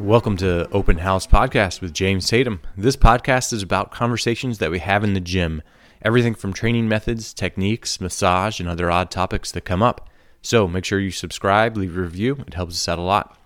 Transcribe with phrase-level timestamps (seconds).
[0.00, 2.60] Welcome to Open House Podcast with James Tatum.
[2.76, 5.62] This podcast is about conversations that we have in the gym,
[6.02, 10.08] everything from training methods, techniques, massage, and other odd topics that come up.
[10.42, 13.38] So make sure you subscribe, leave a review, it helps us out a lot.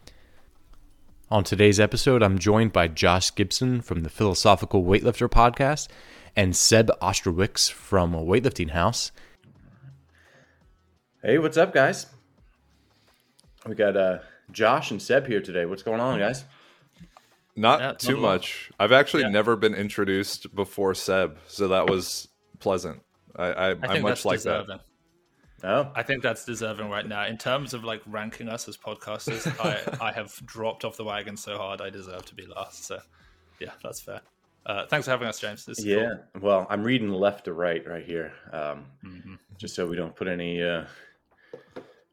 [1.30, 5.88] On today's episode, I'm joined by Josh Gibson from the Philosophical Weightlifter podcast
[6.36, 9.12] and Seb Ostrowicz from Weightlifting House.
[11.22, 12.06] Hey, what's up, guys?
[13.66, 14.18] We got uh,
[14.50, 15.64] Josh and Seb here today.
[15.64, 16.44] What's going on, guys?
[17.56, 18.28] Not Yeah, too not lot.
[18.34, 18.70] much.
[18.78, 19.30] I've actually Yeah.
[19.30, 22.28] never been introduced before Seb, so that was
[22.58, 23.00] pleasant.
[23.36, 24.80] I, I, I I'm much that's like deserving.
[25.62, 27.24] Oh, I think that's deserving right now.
[27.24, 29.46] In terms of like ranking us as podcasters,
[30.00, 32.84] I, I have dropped off the wagon so hard I deserve to be last.
[32.84, 32.98] So
[33.60, 34.20] yeah, that's fair.
[34.66, 35.68] Uh, thanks for having us, James.
[35.78, 36.14] Yeah.
[36.32, 36.42] cool.
[36.42, 39.38] Well, I'm reading left to right right here, um, Mhm.
[39.58, 40.84] just so we don't put any uh,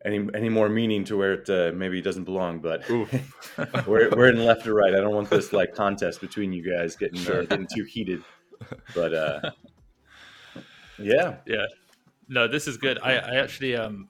[0.04, 2.60] any any more meaning to where it uh, maybe doesn't belong.
[2.60, 2.88] But
[3.88, 4.94] we're we're in left to right.
[4.94, 8.24] I don't want this like contest between you guys getting uh, getting too heated.
[8.94, 9.52] But uh,
[11.00, 11.66] yeah, Yeah.
[12.28, 13.00] No, this is good.
[13.02, 14.10] I, I actually um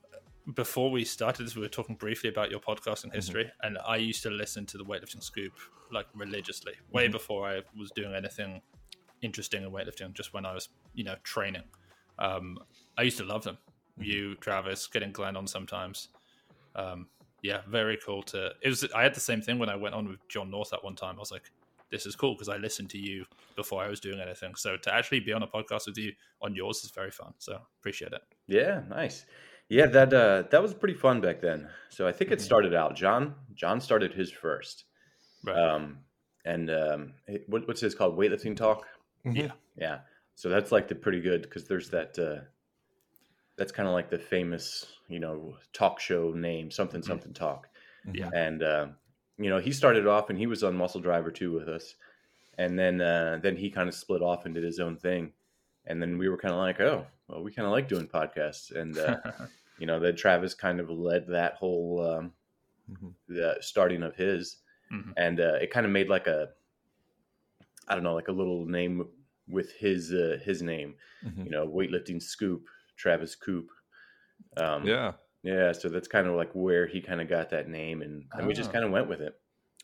[0.56, 4.24] before we started this, we were talking briefly about your podcasting history, and I used
[4.24, 5.54] to listen to the weightlifting scoop
[5.92, 8.62] like religiously, way before I was doing anything
[9.22, 10.14] interesting in weightlifting.
[10.14, 11.64] Just when I was, you know, training,
[12.20, 12.58] um,
[12.98, 13.58] I used to love them.
[14.00, 16.10] You, Travis, getting Glenn on sometimes.
[16.76, 17.08] Um,
[17.44, 18.24] yeah, very cool.
[18.24, 18.88] To it was.
[18.96, 21.16] I had the same thing when I went on with John North at one time.
[21.18, 21.52] I was like,
[21.92, 24.56] this is cool because I listened to you before I was doing anything.
[24.56, 27.34] So to actually be on a podcast with you on yours is very fun.
[27.38, 28.22] So appreciate it.
[28.48, 29.26] yeah, nice.
[29.72, 31.70] Yeah, that uh, that was pretty fun back then.
[31.90, 32.94] So I think it started out.
[32.96, 34.84] John John started his first,
[35.46, 35.58] Right.
[35.58, 36.00] um,
[36.44, 38.18] and um, it- what, what's his called?
[38.18, 38.86] Weightlifting talk.
[39.24, 39.52] yeah.
[39.78, 40.00] Yeah.
[40.36, 42.20] So that's like the pretty good because there's that.
[42.20, 42.42] Uh,
[43.58, 47.68] that's kind of like the famous, you know, talk show name, something something talk.
[48.12, 48.30] Yeah.
[48.34, 48.88] And uh,
[49.38, 51.96] you know, he started off and he was on Muscle Driver too with us,
[52.58, 55.32] and then uh, then he kind of split off and did his own thing,
[55.86, 58.76] and then we were kind of like, oh, well, we kind of like doing podcasts,
[58.76, 59.18] and uh,
[59.82, 62.34] you know, that Travis kind of led that whole um,
[62.90, 63.14] Mhm.
[63.28, 64.58] the starting of his,
[64.94, 65.14] Mhm.
[65.18, 66.50] and uh, it kind of made like a,
[67.88, 69.08] I don't know, like a little name
[69.48, 71.46] with his uh, his name, Mhm.
[71.46, 72.64] you know, weightlifting scoop,
[72.96, 73.68] Travis Coop.
[74.58, 75.14] Um, Yeah.
[75.44, 75.72] yeah.
[75.72, 78.54] So that's kind of like where he kind of got that name, and, and we
[78.54, 78.74] just Ah.
[78.74, 79.40] kind of went with it.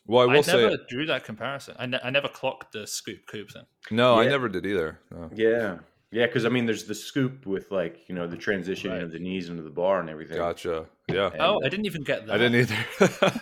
[0.06, 1.74] Well, I I, will say never drew that comparison.
[1.78, 3.66] I, ne- I never clocked the scoop coop thing.
[3.90, 4.18] no.
[4.20, 5.00] I never did either.
[5.10, 5.30] No.
[5.34, 5.78] Yeah,
[6.10, 9.02] yeah, because I mean, there's the scoop with like you know the transition Right.
[9.02, 10.36] of the knees into the bar and everything.
[10.38, 10.86] Gotcha.
[11.08, 11.30] Yeah.
[11.32, 12.34] And, oh, I didn't even get that.
[12.34, 13.40] I didn't either.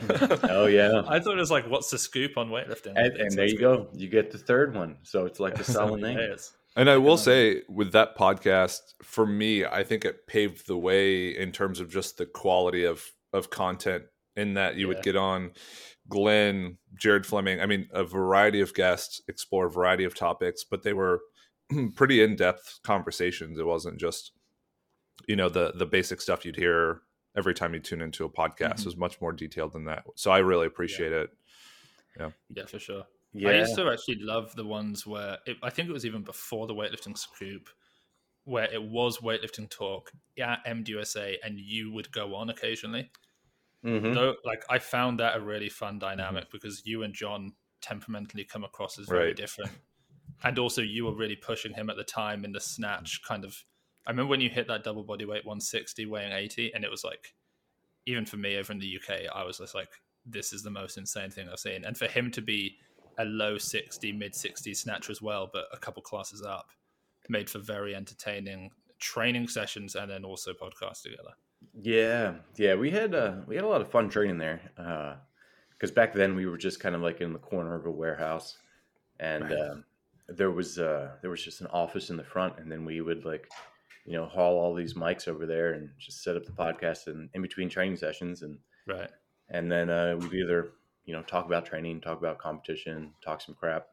[0.50, 2.92] Oh yeah, I thought it was like, what's the scoop on weightlifting?
[2.96, 3.60] and, and there you good.
[3.78, 3.88] go.
[3.94, 6.18] You get the third one, so it's like a solid name.
[6.76, 11.36] And I will say, with that podcast, for me, I think it paved the way
[11.36, 14.04] in terms of just the quality of of content.
[14.36, 14.94] In that you Yeah.
[14.94, 15.50] would get on
[16.08, 17.60] Glenn, Jared Fleming.
[17.60, 21.20] I mean, a variety of guests, explore a variety of topics, but they were
[21.94, 23.58] pretty in depth conversations.
[23.58, 24.32] It wasn't just
[25.26, 27.02] you know the the basic stuff you'd hear
[27.36, 28.74] every time you tune into a podcast.
[28.74, 28.80] Mhm.
[28.80, 30.04] It was much more detailed than that.
[30.16, 31.30] So I really appreciate it.
[32.18, 33.04] Yeah, Yeah, for sure.
[33.32, 36.22] Yeah, I used to actually love the ones where it, I think it was even
[36.22, 37.68] before the weightlifting scoop,
[38.44, 43.10] where it was weightlifting talk at MDUSA, and you would go on occasionally.
[43.84, 44.14] Mhm.
[44.14, 47.52] Though, like I found that a really fun dynamic because you and John
[47.82, 49.36] temperamentally come across as very Right.
[49.36, 49.70] different,
[50.44, 53.64] and also you were really pushing him at the time in the snatch kind of.
[54.06, 57.04] I remember when you hit that double body weight 160, weighing 80, and it was
[57.04, 57.34] like,
[58.06, 59.90] even for me over in the UK, I was just like,
[60.24, 61.84] this is the most insane thing I've seen.
[61.84, 62.78] And for him to be
[63.18, 66.70] a low 60, mid 60 snatcher as well, but a couple classes up,
[67.28, 71.34] made for very entertaining training sessions and then also podcasts together.
[71.74, 75.16] Yeah, yeah, we had uh, we had a lot of fun training there uh
[75.70, 78.58] because back then we were just kind of like in the corner of a warehouse,
[79.20, 79.52] and Right.
[79.52, 79.84] um,
[80.28, 83.24] there was uh, there was just an office in the front, and then we would
[83.24, 83.48] like
[84.04, 87.28] you know haul all these mics over there and just set up the podcast in,
[87.34, 89.10] in between training sessions, and Right.
[89.48, 90.72] and then uh, we'd either
[91.04, 93.86] you know talk about training, talk about competition, talk some crap,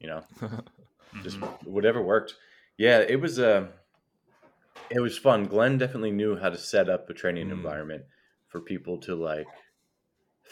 [0.00, 0.22] you know,
[1.22, 1.66] just Mhm.
[1.66, 2.34] whatever worked.
[2.78, 3.68] Yeah, it was uh
[4.90, 5.44] it was fun.
[5.44, 7.52] Glenn definitely knew how to set up a training Mm.
[7.52, 8.04] environment
[8.48, 9.48] for people to like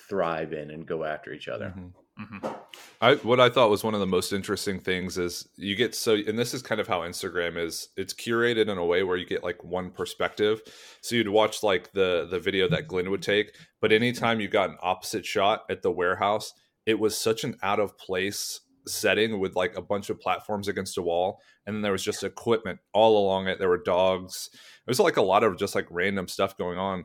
[0.09, 1.73] thrive in and go after each other.
[1.77, 1.93] Mhm.
[2.19, 2.61] Mhm.
[3.01, 6.15] I what I thought was one of the most interesting things is you get so
[6.15, 9.27] and this is kind of how Instagram is it's curated in a way where you
[9.27, 10.61] get like one perspective.
[11.01, 14.71] So you'd watch like the the video that Glenn would take, but anytime you got
[14.71, 16.53] an opposite shot at the warehouse,
[16.87, 20.99] it was such an out of place setting with like a bunch of platforms against
[20.99, 24.91] a wall and then there was just equipment all along it there were dogs it
[24.91, 27.03] was like a lot of just like random stuff going on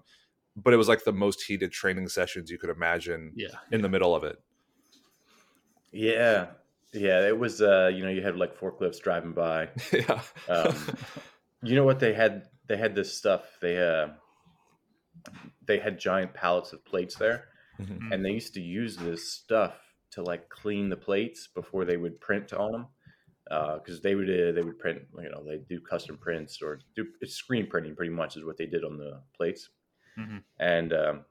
[0.57, 3.47] but it was like the most heated training sessions you could imagine Yeah.
[3.71, 4.35] in the middle of it
[5.91, 6.47] Yeah,
[6.93, 7.27] yeah.
[7.27, 7.61] It was.
[7.61, 9.69] Uh, you know, you had like forklifts driving by.
[9.93, 10.75] yeah Um,
[11.63, 12.47] you know what they had?
[12.67, 13.57] They had this stuff.
[13.61, 14.09] They uh,
[15.65, 17.49] they had giant pallets of plates there,
[17.79, 18.11] Mhm.
[18.13, 22.19] and they used to use this stuff to like clean the plates before they would
[22.19, 22.87] print on them.
[23.49, 27.07] Because they would uh, they would print, you know, they do custom prints or do
[27.25, 29.69] screen printing pretty much is what they did on the plates.
[30.17, 30.43] Mhm.
[30.59, 31.25] And um,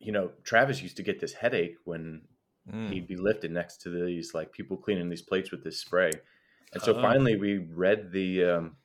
[0.00, 2.22] you know, Travis used to get this headache when
[2.70, 2.92] Mm.
[2.92, 6.10] he'd be lifted next to these like people cleaning these plates with this spray.
[6.72, 7.02] And so Oh.
[7.02, 8.76] finally we read the um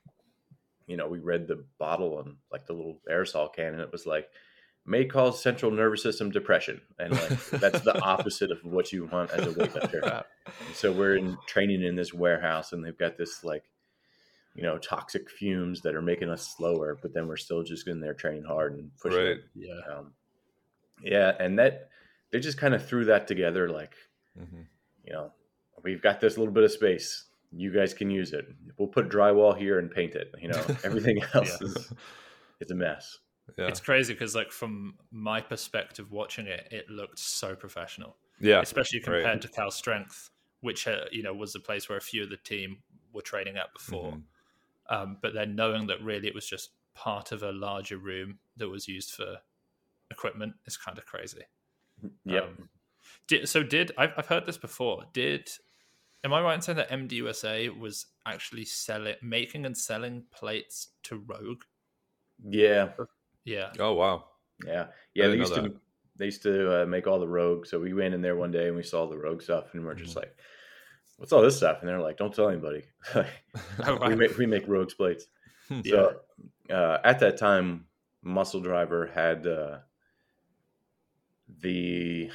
[0.86, 4.06] you know, we read the bottle and like the little aerosol can and it was
[4.06, 4.28] like
[4.86, 6.80] may cause central nervous system depression.
[6.98, 10.24] And like that's the opposite of what you want as a weightlifter.
[10.46, 13.64] And so we're in training in this warehouse and they've got this like
[14.54, 18.00] you know, toxic fumes that are making us slower, but then we're still just in
[18.00, 19.36] there training hard and pushing right.
[19.54, 19.78] Yeah.
[19.88, 20.14] Um,
[21.00, 21.90] yeah, and that
[22.30, 23.94] they just kind of threw that together like
[24.38, 24.66] Mhm.
[25.04, 25.32] you know,
[25.82, 27.24] we've got this little bit of space.
[27.50, 28.46] You guys can use it.
[28.76, 30.32] We'll put drywall here and paint it.
[30.40, 31.66] You know, everything else Yeah.
[31.68, 31.92] is
[32.60, 33.18] it's a mess.
[33.56, 38.60] yeah It's crazy because, like, from my perspective, watching it, it looked so professional, yeah
[38.60, 39.04] especially right.
[39.22, 40.30] compared to Cal Strength,
[40.60, 42.82] which uh, you know was the place where a few of the team
[43.12, 44.12] were training at before.
[44.12, 44.22] Mhm.
[44.90, 48.68] Um, but then knowing that really it was just part of a larger room that
[48.68, 49.38] was used for
[50.10, 51.42] equipment is kind of crazy.
[52.24, 52.44] Yep.
[52.44, 52.68] Um,
[53.26, 55.04] did, so did I've, I've heard this before?
[55.12, 55.48] Did
[56.24, 61.16] am I right in saying that MDUSA was actually selling, making and selling plates to
[61.26, 61.62] Rogue?
[62.48, 62.90] yeah.
[63.44, 64.24] Yeah, oh wow
[64.66, 64.88] Yeah.
[65.14, 65.28] Yeah.
[65.28, 65.74] They used to
[66.16, 67.66] they used to uh, make all the rogue.
[67.66, 69.94] So we went in there one day and we saw the rogue stuff and we're
[69.94, 70.16] just Mhm.
[70.16, 70.36] like,
[71.16, 71.78] What's all this stuff?
[71.80, 72.84] And they're like, Don't tell anybody.
[73.86, 75.26] Oh, we make we make rogues plates.
[75.68, 75.80] Hmm.
[75.86, 76.20] So
[76.70, 77.86] uh, at that time,
[78.22, 79.78] Muscle Driver had uh,
[81.48, 82.30] the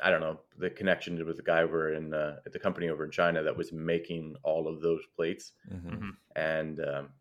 [0.00, 3.04] I don't know the connection with the guy over in uh, at the company over
[3.04, 6.16] in China that was making all of those plates, Mhm.
[6.36, 7.12] and um,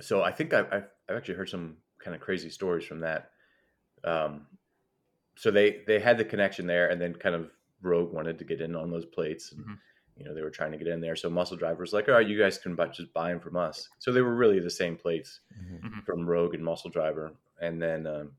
[0.00, 3.30] so I think I've, I've I've actually heard some kind of crazy stories from that.
[4.04, 4.46] Um,
[5.36, 7.50] so they they had the connection there, and then kind of
[7.82, 9.78] Rogue wanted to get in on those plates, and Mhm.
[10.16, 11.16] you know they were trying to get in there.
[11.16, 13.56] So Muscle Driver was like, "All right, you guys can buy, just buy them from
[13.56, 16.04] us." So they were really the same plates Mhm.
[16.06, 18.36] from Rogue and Muscle Driver, and then um,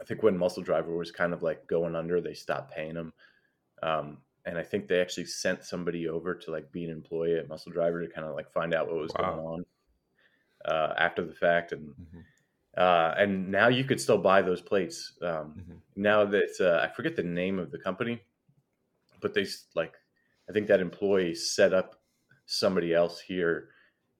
[0.00, 3.12] I think when Muscle Driver was kind of like going under, they stopped paying him.
[3.82, 7.48] Um, and I think they actually sent somebody over to like be an employee at
[7.48, 9.38] Muscle Driver to kind of like find out what was Wow.
[9.38, 9.64] going on
[10.64, 12.24] uh, after the fact, and Mhm.
[12.76, 15.18] uh, and now you could still buy those plates.
[15.22, 15.82] Um, Mhm.
[15.96, 18.22] now that uh, I forget the name of the company,
[19.20, 19.96] but they like
[20.48, 22.02] I think that employee set up
[22.46, 23.70] somebody else here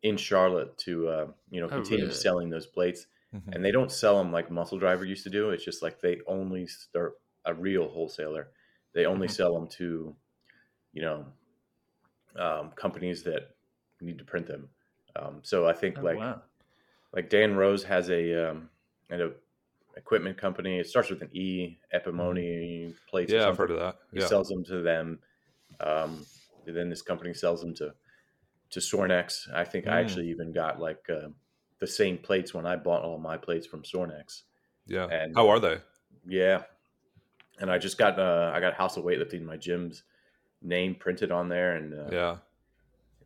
[0.03, 2.11] in Charlotte to uh, you know Oh, continue really?
[2.11, 3.53] selling those plates, Mhm.
[3.53, 5.51] and they don't sell them like Muscle Driver used to do.
[5.51, 8.53] It's just like they only start a real wholesaler.
[8.95, 9.29] They only Mhm.
[9.29, 10.17] sell them to
[10.93, 11.35] you know
[12.37, 13.57] um, companies that
[14.01, 14.71] need to print them.
[15.17, 16.43] Um, so I think Oh, like wow.
[17.13, 18.71] like Dan Rose has a um,
[19.11, 19.35] an
[19.97, 20.79] equipment company.
[20.81, 23.35] It starts with an E, Epimony plates.
[23.35, 25.21] yeah i've heard of that He sells them to them.
[25.81, 26.27] Um,
[26.67, 27.95] and then this company sells them to
[28.71, 29.53] to Sorinex.
[29.53, 30.01] I think I Mm.
[30.01, 31.31] actually even got like uh,
[31.81, 34.43] the same plates when I bought all my plates from Sorinex.
[34.87, 35.79] yeah And- how are they
[36.27, 36.63] Yeah,
[37.61, 40.03] and I just got uh, I got House of Weightlifting, my gym's
[40.63, 42.37] name printed on there, and uh, yeah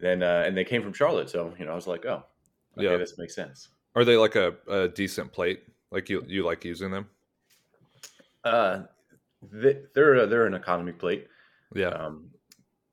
[0.01, 2.25] then uh, and they came from Charlotte, so you know I was like, oh,
[2.77, 2.97] okay, Yeah.
[2.97, 3.69] this makes sense.
[3.95, 7.07] are they like a, a decent plate like you you like using them
[8.45, 8.83] Uh,
[9.43, 11.27] they, they're they're an economy plate.
[11.75, 12.31] yeah Um,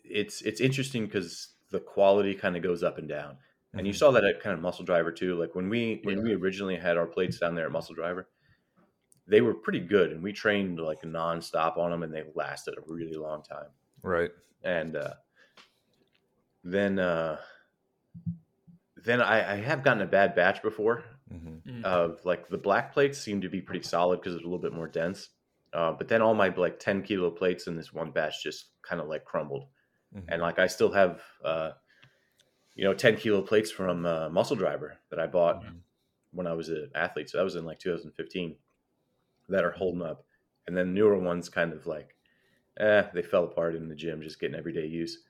[0.04, 3.38] it's it's interesting because the quality kind of goes up and down,
[3.78, 3.94] and you Mhm.
[3.94, 5.36] saw that at kind of Muscle Driver too.
[5.40, 6.24] Like when we when Yeah.
[6.24, 8.30] we originally had our plates down there at Muscle Driver,
[9.28, 12.82] they were pretty good, and we trained like nonstop on them, and they lasted a
[12.88, 13.70] really long time.
[14.02, 14.32] right
[14.64, 15.16] And uh,
[16.64, 17.40] then uh,
[18.96, 21.62] then I, I have gotten a bad batch before Mhm.
[21.66, 21.84] Mm.
[21.84, 24.74] of like the black plates seem to be pretty solid because it's a little bit
[24.74, 25.30] more dense.
[25.74, 29.02] Uh, but then all my like 10 kilo plates in this one batch just kind
[29.02, 29.70] of like crumbled.
[30.12, 30.30] Mhm.
[30.30, 31.72] And like I still have, uh,
[32.76, 35.82] you know, 10 kilo plates from uh, Muscle Driver that I bought Mhm.
[36.32, 37.30] when I was an athlete.
[37.30, 38.58] So that was in like 2015
[39.50, 40.26] that are holding up.
[40.68, 42.16] And then newer ones kind of like,
[42.80, 45.24] eh, they fell apart in the gym, just getting everyday use.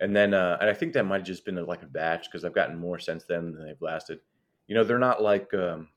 [0.00, 2.26] And then, uh, and I think that might have just been a, like a batch
[2.30, 4.20] because I've gotten more since then than they've lasted.
[4.66, 5.88] You know, they're not like, um,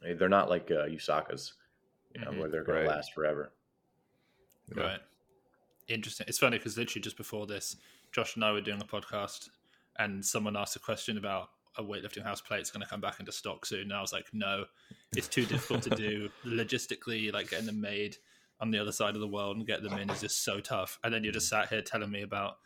[0.00, 1.52] they're not like uh, Uesakas,
[2.14, 2.38] you know, Mhm.
[2.40, 2.84] where they're going Right.
[2.84, 3.52] to last forever.
[4.74, 4.82] Yeah.
[4.82, 5.00] Right.
[5.88, 6.26] interesting.
[6.28, 7.76] It's funny because literally just before this,
[8.12, 9.48] Josh and I were doing a podcast,
[9.98, 13.20] and someone asked a question about a weightlifting house plate is going to come back
[13.20, 13.82] into stock soon.
[13.82, 14.64] And I was like, no,
[15.16, 17.32] it's too difficult to do logistically.
[17.32, 18.16] Like getting them made
[18.60, 20.98] on the other side of the world and get them in is just so tough.
[21.04, 22.58] And then you're just sat here telling me about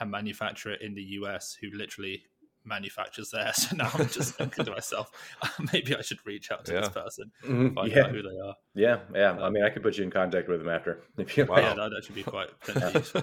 [0.00, 2.24] a manufacturer in the US who literally
[2.68, 3.52] manufactures there.
[3.58, 5.10] So now I'm just thinking to myself,
[5.72, 6.80] maybe I should reach out to Yeah.
[6.80, 8.04] this person, Mhm, find yeah.
[8.04, 8.54] out who they are.
[8.74, 9.32] Yeah, yeah.
[9.32, 11.56] I um, mean, I could put you in contact with them after if you Wow.
[11.56, 11.64] like.
[11.64, 12.50] Yeah, that'd actually be quite
[12.94, 13.22] useful.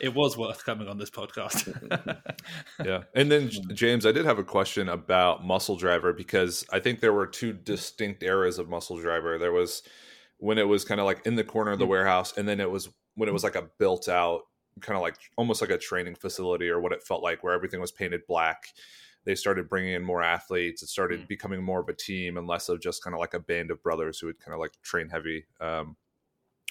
[0.00, 1.66] it was worth coming on this podcast.
[2.84, 3.02] yeah.
[3.14, 3.74] And then mm-hmm.
[3.74, 7.52] James, I did have a question about Muscle Driver because I think there were two
[7.52, 9.38] distinct eras of Muscle Driver.
[9.38, 9.82] There was
[10.38, 11.92] when it was kind of like in the corner of the mm-hmm.
[11.92, 14.42] warehouse, and then it was when it was like a built out,
[14.80, 17.80] kind of like almost like a training facility or what it felt like, where everything
[17.80, 18.68] was painted black.
[19.24, 20.82] They started bringing in more athletes.
[20.82, 21.28] It started Mm.
[21.28, 23.82] becoming more of a team and less of just kind of like a band of
[23.82, 25.46] brothers who would kind of like train heavy.
[25.60, 25.96] Um,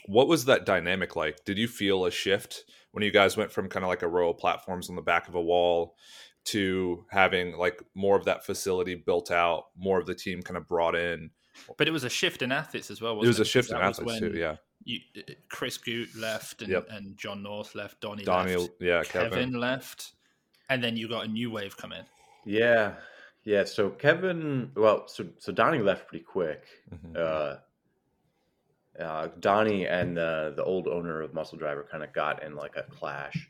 [0.06, 1.44] what was that dynamic like?
[1.46, 4.30] Did you feel a shift when you guys went from kind of like a row
[4.30, 5.98] of platforms on the back of a wall
[6.46, 10.68] to having like more of that facility built out, more of the team kind of
[10.68, 11.32] brought in?
[11.78, 13.20] but it was a shift in athletes as well.
[13.22, 14.34] it was a shift in athletes too.
[14.36, 15.00] Yeah, You,
[15.50, 16.88] Chris Goot left, and, Yep.
[16.92, 18.00] and John North left.
[18.02, 18.72] Donnie, Donnie, left.
[18.80, 19.54] yeah, Kevin, Kevin.
[19.60, 20.12] left,
[20.70, 22.06] and then you got a new wave come in.
[22.46, 22.94] Yeah,
[23.44, 23.64] yeah.
[23.64, 26.64] So Kevin, well, so so Donnie left pretty quick.
[26.94, 27.18] Mhm.
[27.18, 27.58] Uh,
[29.02, 32.78] uh, Donnie and the the old owner of Muscle Driver kind of got in like
[32.78, 33.50] a clash,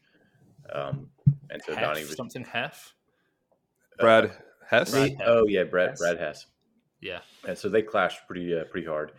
[0.71, 1.09] um,
[1.49, 2.93] and so Hef, Donnie was something Hef.
[3.99, 4.31] Brad
[4.67, 4.91] Hess.
[4.91, 5.23] Brad He- Hess.
[5.27, 5.99] oh yeah, Brad Hess.
[5.99, 6.45] Brad Hess,
[7.01, 9.11] Yeah, and so they clashed pretty uh, pretty hard.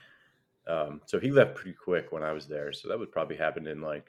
[0.66, 2.73] Um, so he left pretty quick when I was there.
[2.73, 4.06] So that would probably happen in like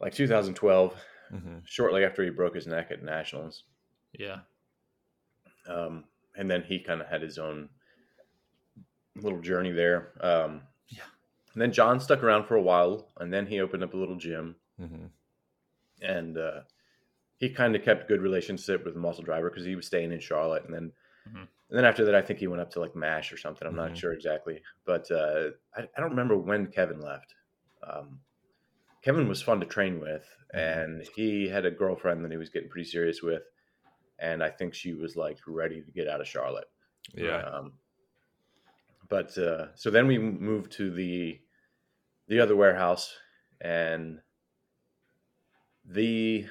[0.00, 0.94] like 2012,
[1.32, 1.62] Mhm.
[1.66, 3.64] shortly after he broke his neck at nationals.
[4.12, 4.40] yeah.
[5.68, 6.04] um,
[6.36, 7.68] and then he kind of had his own
[9.16, 10.12] little journey there.
[10.20, 11.02] Um, Yeah.
[11.54, 14.14] And then John stuck around for a while, and then he opened up a little
[14.16, 15.10] gym, Mhm.
[16.02, 16.60] and uh,
[17.38, 20.20] he kind of kept good relationship with the muscle driver because he was staying in
[20.20, 20.92] Charlotte, and then.
[21.28, 21.48] Mhm.
[21.68, 23.66] And then after that, I think he went up to like Mash or something.
[23.66, 23.88] I'm Mhm.
[23.88, 27.34] not sure exactly, but uh, I, I don't remember when Kevin left.
[27.82, 28.20] Um,
[29.02, 32.68] Kevin was fun to train with, and he had a girlfriend that he was getting
[32.68, 33.42] pretty serious with,
[34.18, 36.68] and I think she was like ready to get out of Charlotte.
[37.14, 37.42] Yeah.
[37.42, 37.74] Um,
[39.08, 41.40] but uh, so then we moved to the
[42.28, 43.14] the other warehouse,
[43.60, 44.20] and
[45.84, 46.46] the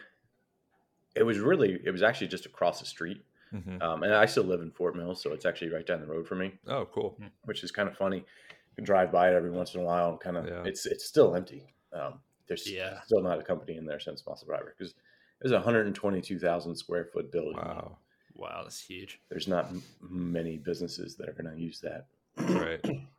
[1.16, 3.24] it was really it was actually just across the street,
[3.56, 3.82] Mhm.
[3.82, 6.28] um, and I still live in Fort Mill, so it's actually right down the road
[6.28, 7.18] for me, Oh, cool.
[7.46, 8.18] which is kind of funny.
[8.18, 10.64] You can drive by it every once in a while, and kind of Yeah.
[10.66, 11.74] it's it's still empty.
[11.94, 13.02] Um, there's Yeah.
[13.04, 14.94] still not a company in there since Muscle Driver because
[15.42, 17.56] it's a 122,000 square foot building.
[17.58, 17.98] Wow.
[18.36, 19.22] Wow, that's huge.
[19.30, 22.08] There's not m- many businesses that are going to use that.
[22.38, 22.82] Right.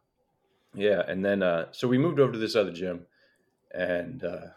[0.74, 3.06] Yeah, and then uh, so we moved over to this other gym,
[3.70, 4.48] and uh,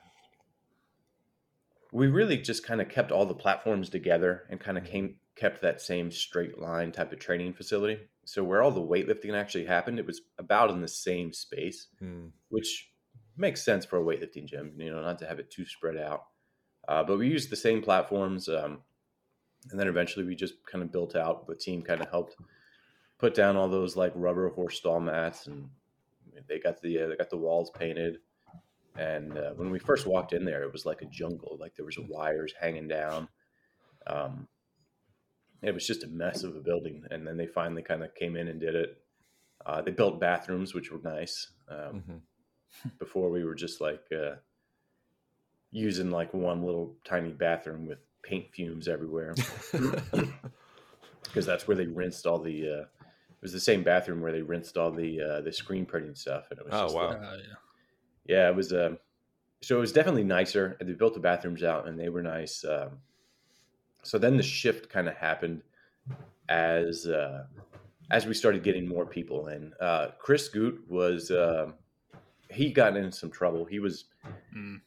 [1.94, 5.62] we really just kind of kept all the platforms together and kind of came kept
[5.62, 7.98] that same straight line type of training facility.
[8.26, 12.32] So where all the weightlifting actually happened, it was about in the same space, Mm.
[12.50, 12.92] which
[13.38, 14.74] makes sense for a weightlifting gym.
[14.78, 16.26] You know, not to have it too spread out.
[16.88, 18.84] Uh, but we used the same platforms, um,
[19.72, 21.48] and then eventually we just kind of built out.
[21.48, 22.36] The team kind of helped
[23.18, 25.70] put down all those like rubber horse stall mats, and
[26.48, 28.18] they got the uh, they got the walls painted.
[28.96, 31.58] And uh, when we first walked in there, it was like a jungle.
[31.60, 33.30] Like there was wires hanging down.
[34.08, 34.48] Um,
[35.62, 37.04] it was just a mess of a building.
[37.12, 39.02] And then they finally kind of came in and did it.
[39.66, 41.50] Uh, they built bathrooms, which were nice.
[41.68, 42.22] Um, Mhm.
[43.00, 44.36] before we were just like uh,
[45.72, 49.34] using like one little tiny bathroom with paint fumes everywhere
[51.24, 52.70] because that's where they rinsed all the.
[52.70, 52.82] Uh,
[53.32, 56.48] it was the same bathroom where they rinsed all the uh, the screen printing stuff,
[56.52, 57.10] and it was Oh, just wow.
[57.10, 57.54] like- Uh, yeah.
[58.26, 58.74] yeah, it was.
[58.74, 58.98] Um,
[59.62, 60.78] so it was definitely nicer.
[60.82, 62.64] They built the bathrooms out, and they were nice.
[62.66, 63.00] Um,
[64.04, 65.62] so then the shift kind of happened
[66.48, 67.46] as uh,
[68.12, 69.74] as we started getting more people in.
[69.80, 71.76] Uh, Chris Goot was um
[72.52, 73.66] he got in some trouble.
[73.66, 74.06] He was
[74.56, 74.82] Mm.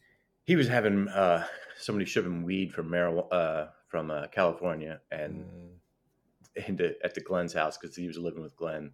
[0.45, 1.47] he was having uh,
[1.79, 6.69] somebody shipping weed from marijuana uh, from uh, California and Mm.
[6.69, 8.91] into at the Glenn's house because he was living with Glenn,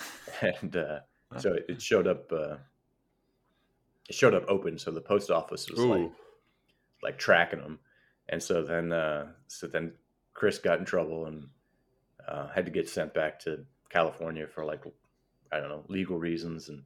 [0.40, 1.00] and uh,
[1.38, 2.30] so it, it showed up.
[2.32, 2.56] Uh,
[4.08, 6.12] it showed up open, so the post office was like Ooh.
[7.02, 7.78] like tracking him,
[8.32, 9.92] and so then uh, so then
[10.34, 11.46] Chris got in trouble and
[12.26, 14.82] uh, had to get sent back to California for like
[15.52, 16.68] I don't know legal reasons.
[16.70, 16.82] And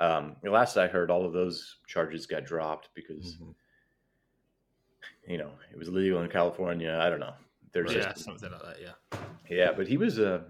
[0.00, 3.54] um, last I heard, all of those charges got dropped because Mhm.
[5.26, 6.98] you know it was legal in California.
[7.00, 7.34] I don't know.
[7.72, 8.76] There's yeah, just something like that.
[8.80, 9.18] Yeah.
[9.48, 10.44] yeah, but he was a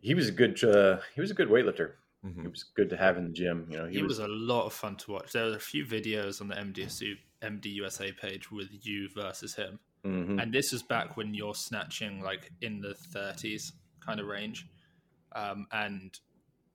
[0.00, 1.92] he was a good uh, he was a good weightlifter.
[2.24, 2.44] Mhm.
[2.46, 3.66] It was good to have in the gym.
[3.70, 5.32] You know, He, was, a lot of fun to watch.
[5.32, 9.80] There were a few videos on the MDSU, MDUSA page with you versus him.
[10.04, 10.40] Mhm.
[10.40, 14.66] And this was back when you're snatching like in the 30s kind of range.
[15.32, 16.18] Um, and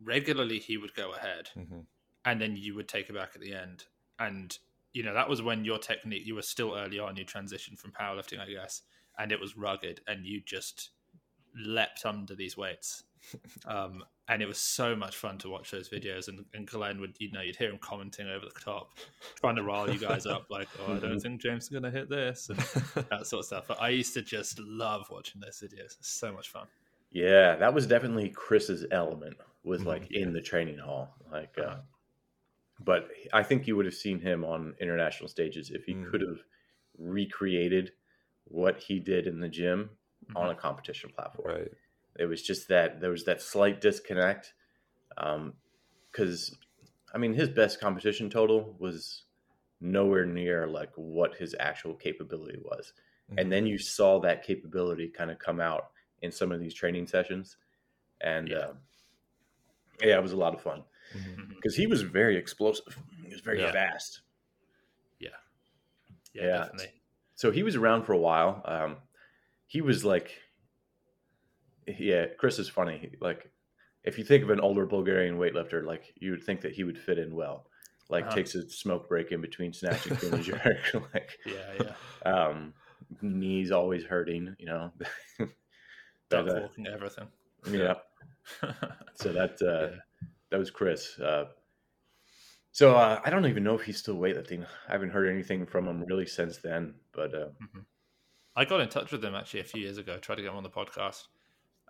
[0.01, 1.86] regularly he would go ahead Mhm.
[2.25, 3.86] and then you would take it back at the end.
[4.18, 4.58] And,
[4.94, 7.92] you know, that was when your technique, you were still early on, you transitioned from
[7.92, 8.82] powerlifting, I guess,
[9.18, 10.92] and it was rugged and you just
[11.56, 13.04] leapt under these weights.
[13.66, 16.28] Um, and it was so much fun to watch those videos.
[16.28, 18.98] And, and Glenn would, you know, you'd hear him commenting over the top,
[19.40, 21.92] trying to rile you guys up, like, oh, I don't think James is going to
[21.92, 22.60] hit this, and
[23.10, 23.66] that sort of stuff.
[23.68, 25.98] But I used to just love watching those videos.
[25.98, 26.68] It's so much fun.
[27.12, 29.38] Yeah, that was definitely Chris's element.
[29.64, 29.86] Was Mhm.
[29.88, 31.58] like in the training hall, like.
[31.58, 31.82] Uh, Uh-huh.
[32.82, 36.10] but I think you would have seen him on international stages if he Mm.
[36.10, 36.40] could have
[36.98, 37.92] recreated
[38.46, 39.90] what he did in the gym
[40.26, 40.38] Mm-hmm.
[40.38, 41.48] on a competition platform.
[41.56, 41.72] right.
[42.20, 44.54] It was just that there was that slight disconnect.
[46.12, 46.58] Because,
[47.14, 49.24] I mean, his best competition total was
[49.82, 52.94] nowhere near like what his actual capability was.
[53.38, 57.08] And then you saw that capability kind of come out in some of these training
[57.08, 57.58] sessions.
[58.22, 58.58] And Yeah.
[58.58, 58.78] um,
[60.02, 60.84] yeah, it was a lot of fun
[61.56, 62.98] because he was very explosive.
[63.24, 63.72] He was very Yeah.
[63.72, 64.22] fast.
[65.20, 65.30] Yeah.
[66.34, 66.44] Yeah.
[66.44, 67.02] Yeah, definitely.
[67.36, 68.62] So he was around for a while.
[68.66, 68.98] Um,
[69.68, 70.42] he was like,
[71.98, 73.10] yeah, Chris is funny.
[73.22, 73.51] Like,
[74.03, 76.98] if you think of an older Bulgarian weightlifter, like you would think that he would
[76.98, 77.65] fit in well.
[78.10, 78.36] Like, Uh-huh.
[78.36, 80.93] takes a smoke break in between snatch and clean and jerk.
[81.13, 81.93] like, Yeah,
[82.25, 82.31] yeah.
[82.31, 82.74] um,
[83.22, 84.55] knees always hurting.
[84.60, 84.91] You know.
[86.29, 87.27] Duck uh, walking, everything.
[87.72, 87.96] yeah.
[89.15, 89.98] So that uh, Yeah.
[90.51, 91.17] that was Chris.
[91.19, 91.46] Uh,
[92.72, 94.65] so uh, I don't even know if he's still weightlifting.
[94.88, 96.96] I haven't heard anything from him really since then.
[97.13, 97.50] But uh,
[98.55, 100.17] I got in touch with him actually a few years ago.
[100.17, 101.24] Tried to get him on the podcast.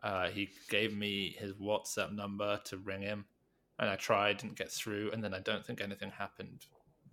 [0.04, 3.26] Uh, he gave me his WhatsApp number to ring him,
[3.80, 6.66] and I tried, didn't get through, and then I don't think anything happened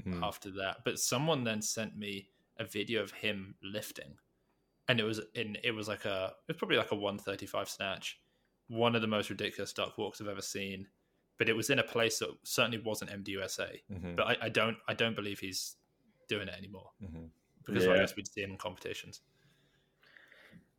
[0.04, 0.22] Mm.
[0.22, 0.84] after that.
[0.84, 2.28] But someone then sent me
[2.58, 4.18] a video of him lifting,
[4.88, 7.46] and it was in it was like a it was probably like a one thirty
[7.46, 8.20] five snatch,
[8.68, 10.86] one of the most ridiculous duck walks I've ever seen.
[11.38, 13.82] But it was in a place that certainly wasn't MDUSA.
[13.90, 14.16] Mhm.
[14.16, 15.76] But I, I don't I don't believe he's
[16.28, 17.30] doing it anymore Mhm.
[17.64, 19.22] because I guess we'd see him in competitions.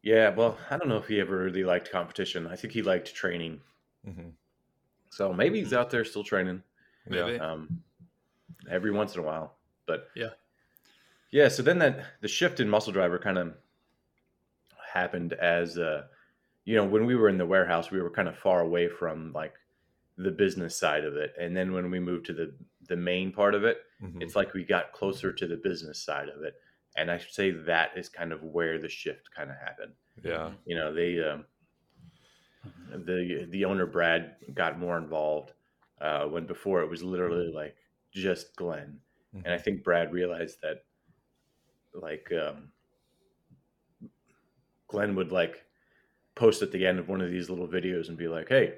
[0.02, 2.48] Yeah, well, I don't know if he ever really liked competition.
[2.48, 3.62] I think he liked training.
[4.06, 4.34] Mhm.
[5.10, 6.64] So maybe he's out there still training.
[7.08, 7.34] Maybe.
[7.34, 7.52] Yeah.
[7.52, 7.84] um,
[8.70, 9.58] every once in a while.
[9.86, 10.32] But Yeah.
[11.32, 11.48] yeah.
[11.48, 13.58] So then that the shift in muscle driver kind of
[14.94, 16.08] happened as uh,
[16.66, 19.32] you know when we were in the warehouse, we were kind of far away from
[19.34, 19.56] like
[20.18, 22.54] the business side of it, and then when we moved to the
[22.88, 24.22] the main part of it, Mhm.
[24.22, 26.56] it's like we got closer to the business side of it,
[26.98, 29.94] and I should say that is kind of where the shift kind of happened.
[30.24, 30.52] Yeah.
[30.66, 31.46] you know they um,
[33.06, 35.54] the the owner brad got more involved
[36.02, 37.76] uh, when before it was literally like
[38.12, 39.00] just glenn.
[39.34, 40.84] And i think brad realized that
[41.94, 42.70] like um,
[44.88, 45.64] glenn would like
[46.36, 48.74] post at the end of one of these little videos and be like hey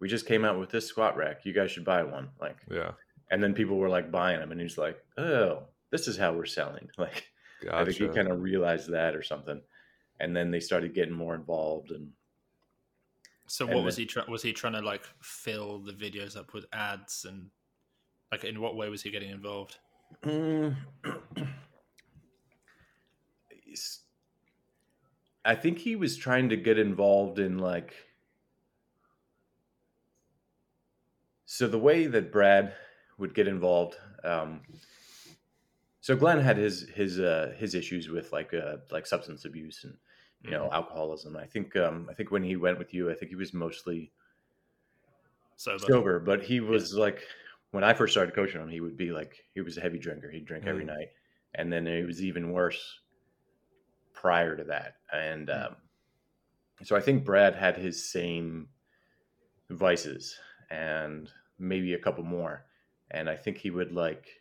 [0.00, 1.44] we just came out with this squat rack.
[1.44, 2.30] You guys should buy one.
[2.40, 2.92] Like Yeah.
[3.30, 6.46] and then people were like buying them and he's like oh this is how we're
[6.46, 7.30] selling like
[7.70, 9.60] I think he kind of realized that or something,
[10.18, 11.90] and then they started getting more involved.
[11.90, 12.12] And
[13.46, 16.54] So And what was he try- was he trying to like fill the videos up
[16.54, 17.50] with ads and
[18.32, 19.78] like in what way was he getting involved?
[20.24, 20.76] Mm.
[25.44, 27.94] I think he was trying to get involved in like.
[31.46, 32.74] So the way that Brad
[33.18, 34.60] would get involved, um,
[36.00, 39.98] so Glenn had his his uh, his issues with like uh, like substance abuse and
[40.42, 41.36] you know alcoholism.
[41.36, 44.12] I think um, I think when he went with you, I think he was mostly
[45.56, 45.92] Sober.
[45.92, 47.22] sober, but he was like
[47.70, 50.30] when I first started coaching him, he would be like he was a heavy drinker.
[50.30, 50.84] He'd drink every Mm.
[50.84, 51.08] night,
[51.54, 53.00] and then it was even worse
[54.12, 54.96] prior to that.
[55.12, 55.66] And Mm.
[55.66, 55.76] um,
[56.82, 58.70] so I think Brad had his same
[59.70, 60.38] vices
[60.70, 62.66] and maybe a couple more.
[63.10, 64.39] And I think he would like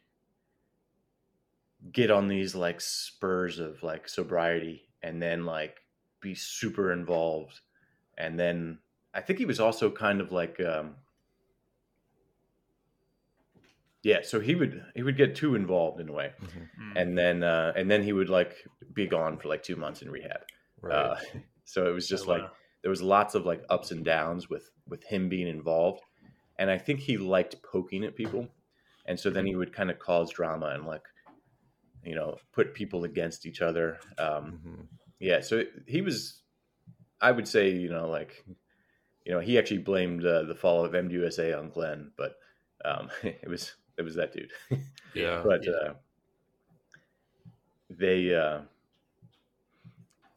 [1.92, 5.78] get on these like spurs of like sobriety and then like
[6.22, 7.62] be super involved.
[8.18, 8.80] And then
[9.14, 10.98] I think he was also kind of like um
[14.04, 16.34] yeah, so he would he would get too involved in a way.
[16.42, 16.70] Mhm.
[16.80, 17.02] Mm.
[17.02, 18.56] And then uh and then he would like
[18.94, 20.42] be gone for like 2 months in rehab.
[20.82, 20.96] Right.
[20.96, 21.16] Uh,
[21.66, 22.52] so it was just Oh, like wow.
[22.82, 26.02] there was lots of like ups and downs with with him being involved
[26.58, 28.48] and i think he liked poking at people
[29.06, 31.04] and so then he would kind of cause drama and like
[32.04, 34.88] you know put people against each other um Mhm.
[35.20, 36.42] yeah so he was
[37.22, 38.46] i would say you know like
[39.26, 42.38] you know, he actually blamed uh, the fall of MDUSA on Glenn, but
[42.84, 44.52] um, it was it was that dude.
[45.14, 45.44] Yeah.
[45.46, 45.72] but Yeah.
[45.74, 45.94] uh,
[47.90, 48.62] they uh,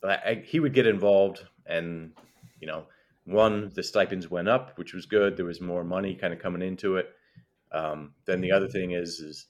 [0.05, 2.13] I, I- he would get involved, and
[2.61, 2.87] you know,
[3.25, 5.37] one the stipends went up, which was good.
[5.37, 7.09] There was more money kind of coming into it.
[7.71, 9.47] Um, then the other thing is, is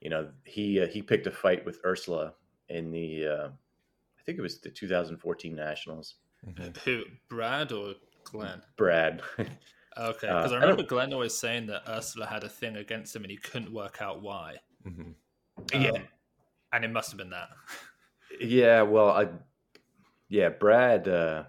[0.00, 2.34] you know, he uh, he picked a fight with Ursula
[2.68, 6.16] in the uh, I think it was the 2014 Nationals.
[6.46, 6.76] Mhm.
[6.78, 8.62] Who, Brad or Glenn?
[8.76, 9.48] Brad, Okay,
[10.28, 13.16] Uh, because I I remember don't- Glenn always saying that Ursula had a thing against
[13.16, 14.56] him and he couldn't work out why.
[14.86, 15.14] Mhm.
[15.72, 15.90] Yeah.
[15.90, 16.02] Um,
[16.72, 17.48] and it must have been that.
[18.40, 19.28] Yeah, well, I
[20.28, 21.44] yeah, Brad uh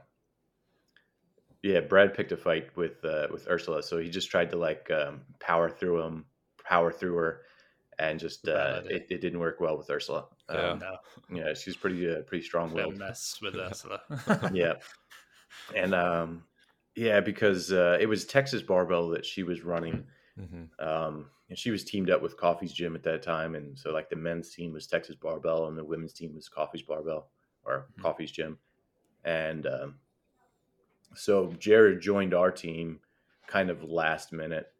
[1.61, 4.89] yeah, Brad picked a fight with uh with Ursula, so he just tried to like
[4.89, 6.25] um power through him,
[6.63, 7.41] power through her
[7.99, 10.25] and just uh it, it didn't work well with Ursula.
[10.49, 10.71] Yeah.
[10.71, 10.95] Um, No,
[11.35, 12.97] yeah, she's pretty uh, pretty bit of a strong-willed.
[12.97, 14.01] mess with Ursula.
[14.53, 14.73] yeah.
[15.75, 16.43] And um
[16.95, 20.05] yeah, because uh it was Texas Barbell that she was running.
[20.39, 20.67] Mhm.
[20.79, 24.09] Um and she was teamed up with Coffee's Gym at that time, and so like
[24.09, 27.29] the men's team was Texas Barbell, and the women's team was Coffee's Barbell
[27.65, 28.01] or Mhm.
[28.03, 28.57] Coffee's Gym,
[29.25, 29.95] and um,
[31.15, 32.99] so Jared joined our team
[33.47, 34.71] kind of last minute.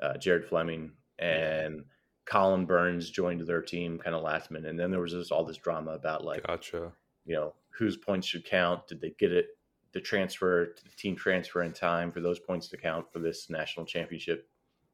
[0.00, 1.84] Uh, Jared Fleming and
[2.26, 5.44] Colin Burns joined their team kind of last minute, and then there was just all
[5.44, 6.92] this drama about like Gotcha.
[7.24, 8.86] you know whose points should count.
[8.88, 9.48] Did they get it?
[9.92, 13.86] The transfer, the team transfer in time for those points to count for this national
[13.86, 14.48] championship.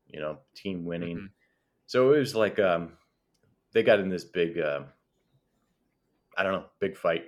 [0.06, 1.16] You know, team winning.
[1.16, 1.30] Mhm.
[1.86, 2.98] So it was like um,
[3.72, 4.82] they got in this big, uh,
[6.36, 7.24] I don't know, big fight.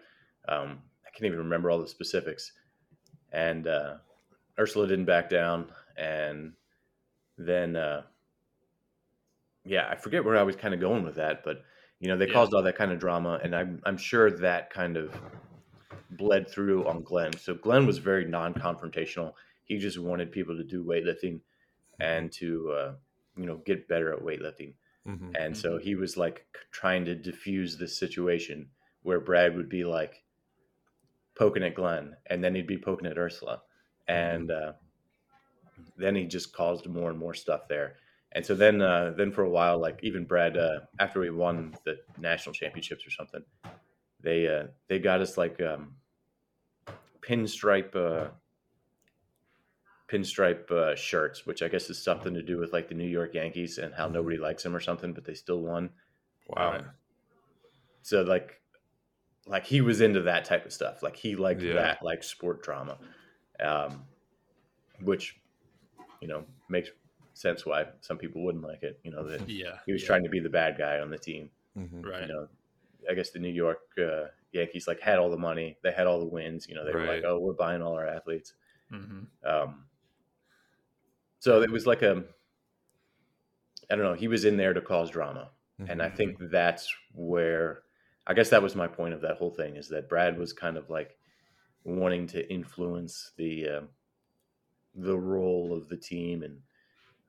[0.48, 2.52] Um, I can't even remember all the specifics.
[3.32, 3.96] And uh,
[4.58, 6.52] Ursula didn't back down, and
[7.38, 8.02] then uh,
[9.64, 11.64] yeah, I forget where I was kind of going with that, but
[12.00, 12.34] you know they Yeah.
[12.34, 15.14] caused all that kind of drama, and I'm I'm sure that kind of
[16.10, 17.32] bled through on Glenn.
[17.38, 19.34] So Glenn was very non-confrontational.
[19.64, 21.40] He just wanted people to do weightlifting
[22.00, 22.94] and to uh,
[23.36, 24.74] you know get better at weightlifting.
[25.06, 25.36] Mhm.
[25.38, 28.70] And so he was like trying to diffuse this situation
[29.02, 30.24] where Brad would be like
[31.34, 33.62] poking at Glenn, and then he'd be poking at Ursula,
[34.08, 34.74] and uh,
[35.96, 37.96] then he just caused more and more stuff there.
[38.34, 41.74] And so then, uh, then for a while, like even Brad, uh, after we won
[41.84, 43.42] the national championships or something,
[44.20, 45.94] they uh, they got us like um,
[47.20, 48.30] pinstripe uh,
[50.08, 53.34] pinstripe uh, shirts, which I guess is something to do with like the New York
[53.34, 55.90] Yankees and how nobody likes them or something, but they still won.
[56.48, 56.72] Wow.
[56.72, 56.84] Right.
[58.02, 58.60] So like,
[59.46, 61.02] like he was into that type of stuff.
[61.02, 61.74] Like he liked Yeah.
[61.74, 62.98] that, like sport drama,
[63.60, 64.04] um,
[65.00, 65.36] which
[66.20, 66.90] you know makes
[67.34, 68.98] sense why some people wouldn't like it.
[69.04, 69.78] You know that Yeah.
[69.86, 70.06] he was yeah.
[70.06, 71.50] trying to be the bad guy on the team.
[71.76, 72.04] Mhm.
[72.04, 72.22] Right.
[72.22, 72.48] You know,
[73.10, 76.20] I guess the New York uh, Yankees like had all the money, they had all
[76.20, 76.68] the wins.
[76.68, 78.54] You know, they were like, oh, we're buying all our athletes.
[78.90, 79.86] hmm Um,
[81.40, 82.24] so it was like a,
[83.90, 84.14] I don't know.
[84.14, 85.50] He was in there to cause drama,
[85.88, 86.16] and I Mhm.
[86.16, 87.82] think that's where,
[88.26, 90.76] I guess that was my point of that whole thing is that Brad was kind
[90.78, 91.18] of like
[91.84, 93.88] wanting to influence the, um,
[94.94, 96.62] the role of the team and,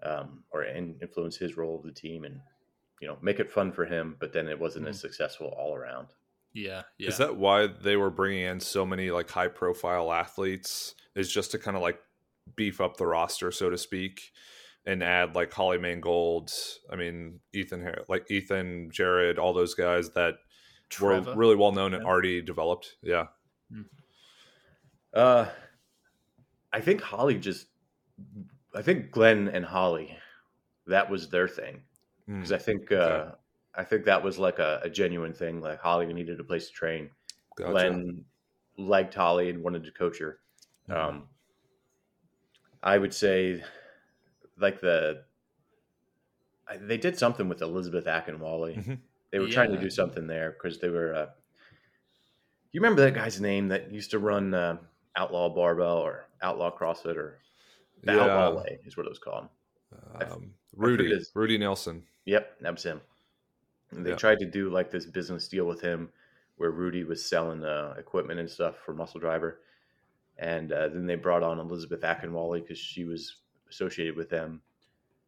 [0.03, 2.39] um, or in, influence his role of the team and,
[3.01, 6.07] you know, make it fun for him, but then it wasn't as successful all around.
[6.53, 6.83] Yeah.
[6.97, 7.09] Yeah.
[7.09, 10.95] Is that why they were bringing in so many like high profile athletes?
[11.15, 11.99] Is just to kind of like
[12.55, 14.31] beef up the roster, so to speak,
[14.85, 16.51] and add like Holly Mangold.
[16.91, 20.35] I mean, Ethan, Har- like Ethan, Jared, all those guys that
[20.89, 21.31] Trevor?
[21.31, 22.95] were really well known and already developed.
[23.01, 23.27] Yeah.
[25.13, 25.47] Uh,
[26.73, 27.67] I think Holly just,
[28.75, 30.17] I think Glenn and Holly,
[30.87, 31.81] that was their thing.
[32.29, 32.37] Mm.
[32.37, 33.31] because I think uh,
[33.75, 35.61] I think that was like a, a genuine thing.
[35.61, 37.09] Like Holly needed a place to train.
[37.55, 37.71] Gotcha.
[37.71, 38.25] Glenn
[38.77, 40.39] liked Holly and wanted to coach her.
[40.89, 40.95] Mhm.
[40.95, 41.23] Um,
[42.81, 43.63] I would say,
[44.57, 45.23] like the
[46.67, 48.75] I, they did something with Elizabeth Akinwale.
[48.75, 48.99] Mhm.
[49.31, 51.13] They were trying to do something there because they were.
[51.13, 51.27] Uh,
[52.71, 54.77] you remember that guy's name that used to run uh,
[55.15, 57.39] Outlaw Barbell or Outlaw CrossFit or
[58.05, 58.21] the Yeah.
[58.21, 59.49] Outlaw Way is what it was called.
[60.21, 62.05] Um, Rudy, his- Rudy Nelson.
[62.25, 63.01] Yep, that was him.
[63.91, 64.15] And they Yeah.
[64.17, 66.11] tried to do like this business deal with him,
[66.57, 69.61] where Rudy was selling uh, equipment and stuff for Muscle Driver,
[70.37, 73.37] and uh, then they brought on Elizabeth Akinwale because she was
[73.69, 74.61] associated with them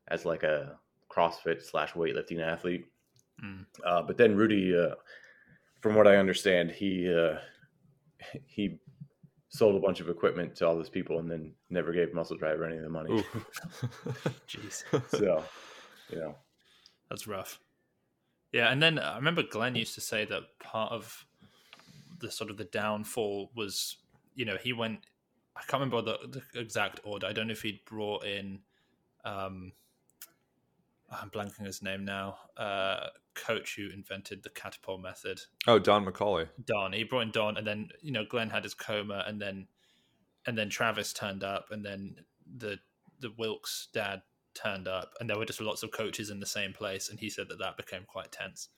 [0.08, 2.88] as like a CrossFit slash weightlifting athlete.
[3.44, 3.66] Mm.
[3.84, 4.96] Uh, but then Rudy, uh,
[5.82, 7.40] from what I understand, he uh,
[8.46, 8.80] he
[9.50, 12.66] sold a bunch of equipment to all those people and then never gave Muscle Driver
[12.66, 13.24] any of the money.
[14.48, 14.84] Jeez.
[15.10, 15.44] so,
[16.10, 16.36] you know,
[17.10, 17.60] That's rough.
[18.52, 21.26] Yeah, and then I remember Glenn used to say that part of
[22.20, 23.98] the sort of the downfall was,
[24.36, 25.00] you know, he went
[25.58, 27.26] I can't remember the, the exact order.
[27.26, 28.60] I don't know if he'd brought in.
[29.26, 29.74] Um,
[31.10, 32.38] I'm blanking his name now.
[32.58, 35.40] Uh, coach who invented the catapult method.
[35.68, 36.48] Oh, Don McCauley.
[36.66, 36.92] Don.
[36.94, 39.68] He brought in Don, and then you know Glenn had his coma, and then
[40.46, 42.16] and then Travis turned up, and then
[42.58, 42.80] the
[43.20, 44.22] the Wilkes dad
[44.54, 47.30] turned up, and there were just lots of coaches in the same place, and he
[47.30, 48.70] said that that became quite tense.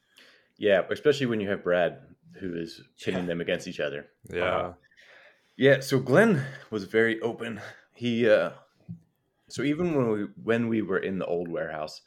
[0.57, 1.99] Yeah, especially when you have Brad
[2.39, 3.25] who is pitting Yeah.
[3.27, 4.07] them against each other.
[4.29, 4.43] Yeah.
[4.43, 4.73] Uh,
[5.57, 7.59] yeah, so Glenn was very open.
[7.93, 8.51] He uh
[9.47, 12.01] so even when we when we were in the old warehouse,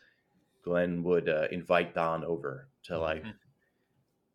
[0.62, 3.34] Glenn would uh, invite Don over to like Mhm.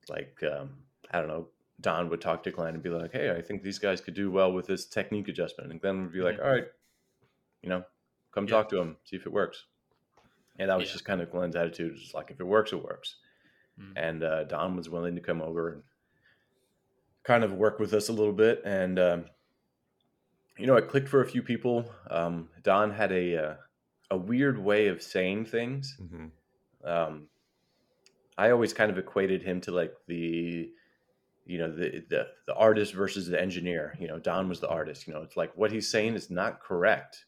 [0.10, 3.42] like um I don't know, Don would talk to Glenn and be like, "Hey, I
[3.42, 6.38] think these guys could do well with this technique adjustment." And Glenn would be like,
[6.38, 6.44] Mhm.
[6.46, 6.68] "All right,
[7.62, 7.86] you know,
[8.32, 8.52] come Yeah.
[8.52, 9.66] talk to him, see if it works."
[10.60, 10.94] And that was Yeah.
[10.94, 13.18] just kind of Glenn's attitude, just like if it works, it works
[13.80, 13.94] Mm.
[13.96, 15.84] and uh, Don was willing to come over and
[17.24, 18.62] kind of work with us a little bit.
[18.66, 19.26] And um,
[20.58, 21.94] you know, it clicked for a few people.
[22.10, 23.56] Um, Don had a uh,
[24.10, 25.98] a weird way of saying things.
[26.02, 26.32] Mhm.
[26.84, 27.30] Um,
[28.38, 30.72] I always kind of equated him to like the
[31.46, 33.96] you know the, the the artist versus the engineer.
[34.00, 35.08] You know, Don was the artist.
[35.08, 37.26] You know, it's like what he's saying is not correct.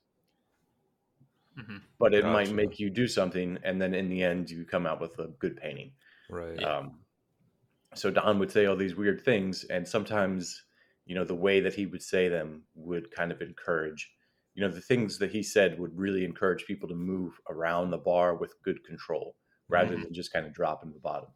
[1.57, 1.81] Mhm.
[1.97, 5.01] But it might make you do something, and then in the end, you come out
[5.01, 5.93] with a good painting.
[6.29, 6.61] Right.
[6.63, 6.99] Um,
[7.95, 10.63] so Don would say all these weird things, and sometimes,
[11.05, 14.11] you know, the way that he would say them would kind of encourage,
[14.59, 17.97] you know, the things that he said would really encourage people to move around the
[17.97, 19.37] bar with good control
[19.69, 20.03] rather Mhm.
[20.03, 21.29] than just kind of dropping the bottom.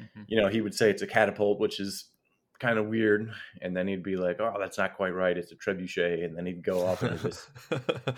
[0.00, 0.24] Mhm.
[0.28, 2.10] You know, he would say it's a catapult, which is
[2.58, 5.36] kind of weird, and then he'd be like, "Oh, that's not quite right.
[5.36, 7.50] It's a trebuchet," and then he'd go off into this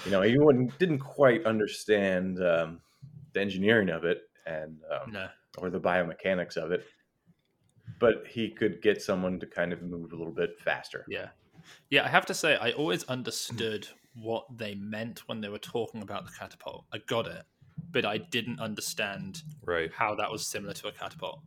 [0.05, 2.81] you know, he wouldn't, didn't quite understand um,
[3.33, 5.29] the engineering of it and um, No.
[5.59, 6.87] or the biomechanics of it,
[7.99, 11.05] but he could get someone to kind of move a little bit faster.
[11.09, 11.31] Yeah.
[11.91, 16.03] Yeah, I have to say, I always understood what they meant when they were talking
[16.03, 16.85] about the catapult.
[16.93, 17.45] I got it,
[17.91, 19.91] but I didn't understand right.
[19.93, 21.41] how that was similar to a catapult.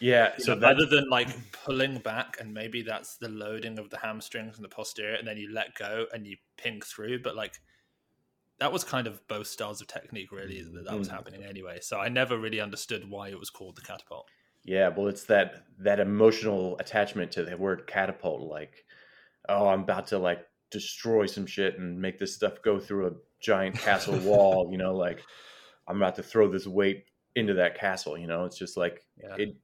[0.00, 3.78] Yeah, You so know, that, other than like pulling back, and maybe that's the loading
[3.78, 7.22] of the hamstrings and the posterior, and then you let go and you ping through.
[7.22, 7.60] But like
[8.58, 11.12] that was kind of both styles of technique, really, that that was Mm.
[11.12, 11.78] happening anyway.
[11.80, 14.28] So I never really understood why it was called the catapult.
[14.64, 18.42] yeah, well, it's that that emotional attachment to the word catapult.
[18.42, 18.84] Like,
[19.48, 23.12] oh, I'm about to like destroy some shit and make this stuff go through a
[23.40, 24.68] giant castle wall.
[24.72, 25.22] You know, like
[25.86, 27.04] I'm about to throw this weight
[27.36, 28.18] into that castle.
[28.18, 29.36] You know, it's just like Yeah.
[29.38, 29.56] it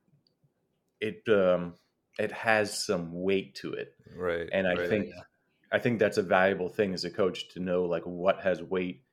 [1.01, 1.75] it um
[2.18, 4.49] it has some weight to it Right.
[4.53, 4.88] and i right.
[4.88, 5.23] think yeah.
[5.71, 9.05] i think that's a valuable thing as a coach to know like what has weight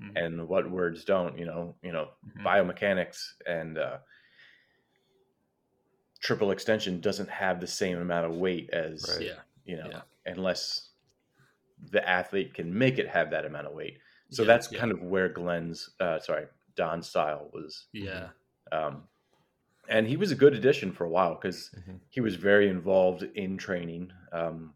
[0.00, 0.12] Mhm.
[0.16, 2.42] and what words don't you know you know Mhm.
[2.46, 3.98] biomechanics and uh
[6.20, 9.26] triple extension doesn't have the same amount of weight as Right.
[9.26, 9.40] Yeah.
[9.66, 10.02] you know Yeah.
[10.24, 10.88] unless
[11.90, 13.98] the athlete can make it have that amount of weight
[14.30, 14.78] so Yeah, that's yeah.
[14.80, 18.30] kind of where glenn's uh sorry don's style was Yeah.
[18.72, 19.08] um,
[19.88, 22.00] and he was a good addition for a while because Mhm.
[22.08, 24.12] he was very involved in training.
[24.32, 24.74] Um,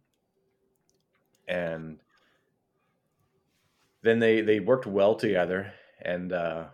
[1.47, 1.99] and
[4.03, 5.73] then they they worked well together.
[6.03, 6.69] And uh,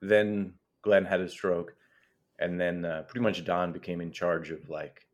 [0.00, 1.74] then Glenn had a stroke,
[2.38, 5.06] and then uh, pretty much Don became in charge of like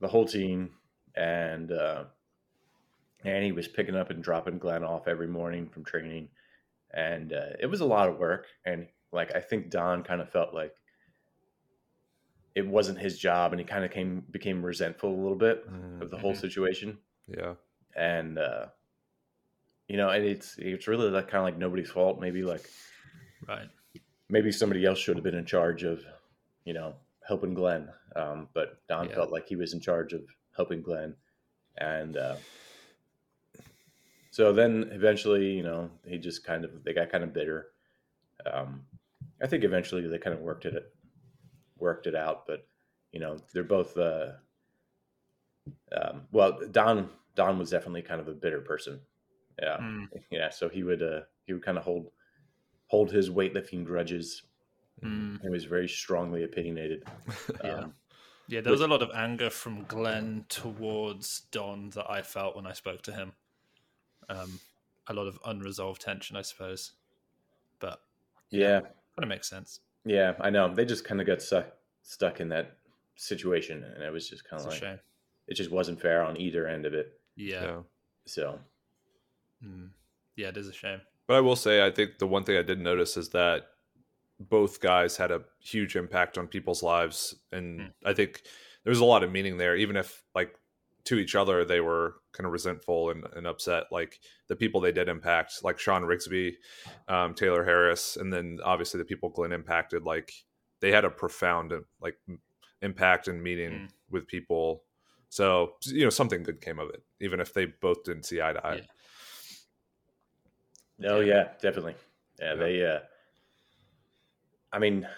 [0.00, 0.76] the whole team,
[1.16, 1.72] and
[3.24, 6.28] and he was picking up and dropping Glenn off every morning from training,
[6.92, 8.46] and uh, it was a lot of work.
[8.64, 10.74] And like I think Don kind of felt like
[12.54, 15.64] it wasn't his job, and he kind of came became resentful a little bit
[16.00, 16.40] of the whole Mhm.
[16.40, 16.98] situation.
[17.26, 17.54] Yeah.
[17.96, 18.68] And uh,
[19.88, 22.20] you know, and it's it's really like kind of like nobody's fault.
[22.20, 22.68] Maybe like
[23.46, 23.68] Right.
[24.28, 26.04] maybe somebody else should have been in charge of,
[26.64, 27.88] you know, helping Glenn.
[28.16, 29.14] Um, but Don Yeah.
[29.14, 30.22] felt like he was in charge of
[30.56, 31.16] helping Glenn,
[31.78, 32.36] and uh,
[34.30, 37.68] so then eventually, you know, he just kind of they got kind of bitter.
[38.50, 38.84] Um,
[39.42, 40.92] I think eventually they kind of worked it
[41.78, 42.66] worked it out, but
[43.12, 43.96] you know, they're both.
[43.96, 44.32] Uh,
[45.92, 49.00] um, well, Don Don was definitely kind of a bitter person.
[49.60, 50.06] Yeah, Mm.
[50.30, 50.50] yeah.
[50.50, 52.10] So he would uh, he would kind of hold
[52.86, 54.42] hold his weightlifting grudges.
[55.02, 55.40] Mm.
[55.42, 57.04] He was very strongly opinionated.
[57.64, 57.70] Yeah.
[57.74, 57.94] Um,
[58.48, 62.66] Yeah, there was a lot of anger from Glenn towards Don that I felt when
[62.66, 63.32] I spoke to him.
[64.28, 64.60] Um,
[65.06, 66.92] a lot of unresolved tension, I suppose.
[67.80, 68.00] But
[68.50, 69.80] yeah, kind of makes sense.
[70.04, 70.34] yeah.
[70.40, 71.66] I know they just kind of got stuck
[72.02, 72.76] stuck in that
[73.16, 74.98] situation, and it was just kind It's of a like shame.
[75.46, 77.18] it just wasn't fair on either end of it.
[77.36, 77.62] Yeah.
[77.62, 77.78] yeah.
[78.26, 78.58] So
[79.64, 79.90] Mm.
[80.36, 81.00] Yeah, it is a shame.
[81.26, 83.66] But I will say, I think the one thing I did notice is that
[84.38, 87.92] both guys had a huge impact on people's lives, and Mm.
[88.04, 88.42] I think
[88.84, 89.74] there's a lot of meaning there.
[89.76, 90.54] Even if like
[91.08, 94.92] to each other they were kind of resentful and, and upset like the people they
[94.92, 96.52] did impact like sean rigsby
[97.08, 100.30] um, taylor harris and then obviously the people glenn impacted like
[100.80, 102.18] they had a profound like
[102.82, 103.88] impact and meeting mm.
[104.10, 104.82] with people
[105.30, 108.52] so you know something good came of it even if they both didn't see eye
[108.52, 108.82] to eye
[110.98, 111.08] yeah.
[111.10, 111.94] oh yeah definitely
[112.38, 112.54] yeah, yeah.
[112.54, 112.98] they uh
[114.74, 115.08] i mean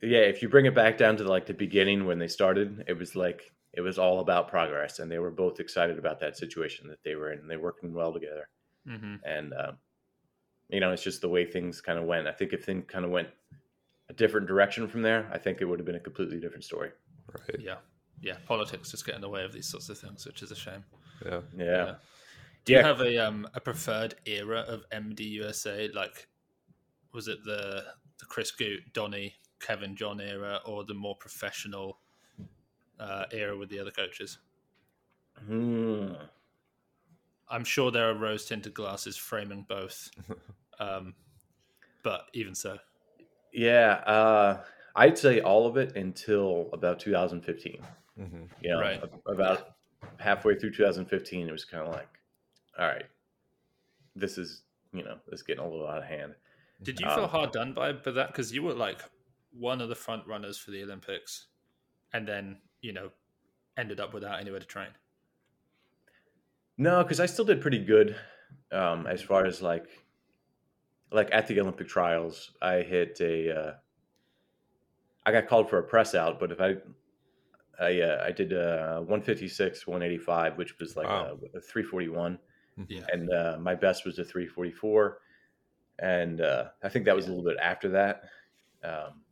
[0.00, 2.96] yeah if you bring it back down to like the beginning when they started it
[2.96, 6.88] was like it was all about progress, and they were both excited about that situation
[6.88, 7.38] that they were in.
[7.38, 8.48] And they working well together,
[8.88, 9.16] mm-hmm.
[9.24, 9.72] and uh,
[10.68, 12.26] you know, it's just the way things kind of went.
[12.26, 13.28] I think if things kind of went
[14.08, 16.90] a different direction from there, I think it would have been a completely different story.
[17.32, 17.60] Right.
[17.60, 17.76] Yeah.
[18.20, 18.36] Yeah.
[18.46, 20.84] Politics just get in the way of these sorts of things, which is a shame.
[21.24, 21.40] Yeah.
[21.56, 21.64] Yeah.
[21.64, 21.94] yeah.
[22.64, 25.94] Do you have a um a preferred era of MDUSA?
[25.94, 26.28] Like,
[27.12, 27.84] was it the
[28.18, 31.98] the Chris Goot, Donnie, Kevin John era, or the more professional?
[33.00, 34.38] Uh, era with the other coaches.
[35.46, 36.12] Hmm.
[37.48, 40.10] I'm sure there are rose tinted glasses framing both,
[40.78, 41.14] um,
[42.04, 42.78] but even so,
[43.52, 44.62] yeah, uh,
[44.94, 47.82] I'd say all of it until about 2015.
[48.20, 48.36] Mm-hmm.
[48.60, 49.02] You know, right.
[49.26, 49.74] about
[50.18, 52.08] halfway through 2015, it was kind of like,
[52.78, 53.06] all right,
[54.14, 56.34] this is you know, this is getting a little out of hand.
[56.82, 58.28] Did you um, feel hard done by by that?
[58.28, 59.00] Because you were like
[59.52, 61.46] one of the front runners for the Olympics,
[62.12, 63.10] and then you know,
[63.76, 64.88] ended up without anywhere to train?
[66.78, 68.16] No, because I still did pretty good
[68.72, 69.86] um, as far as like
[71.12, 72.52] like at the Olympic trials.
[72.62, 73.72] I hit a uh,
[75.26, 76.76] I got called for a press out, but if I
[77.78, 81.38] I uh, I did uh, 156, 185, which was like wow.
[81.54, 82.38] a, a, 341,
[82.88, 83.00] yeah.
[83.12, 85.18] and uh, my best was a 344,
[85.98, 88.22] and uh, I think that was a little bit after that.
[88.84, 89.22] Um,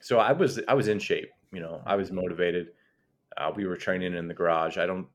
[0.00, 2.68] so I was I was in shape you know, I was motivated.
[3.36, 4.76] Uh, we were training in the garage.
[4.76, 5.06] I don't.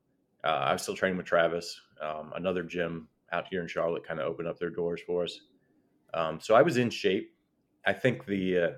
[0.44, 1.80] Uh, I was still training with Travis.
[2.02, 5.42] Um, another gym out here in Charlotte kind of opened up their doors for us.
[6.14, 7.36] Um, so I was in shape.
[7.86, 8.70] I think the uh,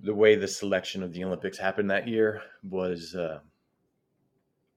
[0.00, 3.40] the way the selection of the Olympics happened that year was uh,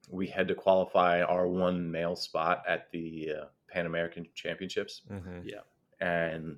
[0.10, 5.04] we had to qualify our one male spot at the uh, Pan American Championships.
[5.12, 5.40] Mm-hmm.
[5.46, 5.62] Yeah,
[6.00, 6.58] and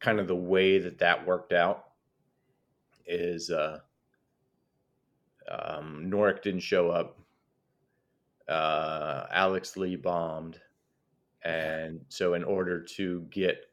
[0.00, 1.88] kind of the way that that worked out
[3.06, 3.80] is uh,
[5.50, 7.18] um, Norik didn't show up.
[8.48, 10.60] Uh, Alex Lee bombed.
[11.44, 13.66] And so, in order to get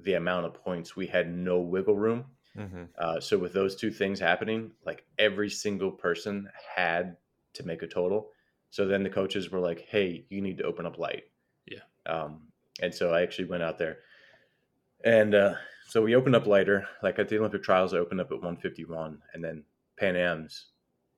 [0.00, 2.24] the amount of points, we had no wiggle room.
[2.56, 2.84] Mm-hmm.
[2.98, 7.16] Uh, so, with those two things happening, like every single person had
[7.56, 8.30] to make a total.
[8.70, 11.24] So then the coaches were like, "Hey, you need to open up light."
[11.66, 11.80] Yeah.
[12.06, 12.42] Um,
[12.82, 13.98] and so I actually went out there,
[15.04, 15.54] and uh,
[15.88, 16.86] so we opened up lighter.
[17.02, 19.64] Like at the Olympic trials, I opened up at 151, and then
[19.98, 20.66] Pan Am's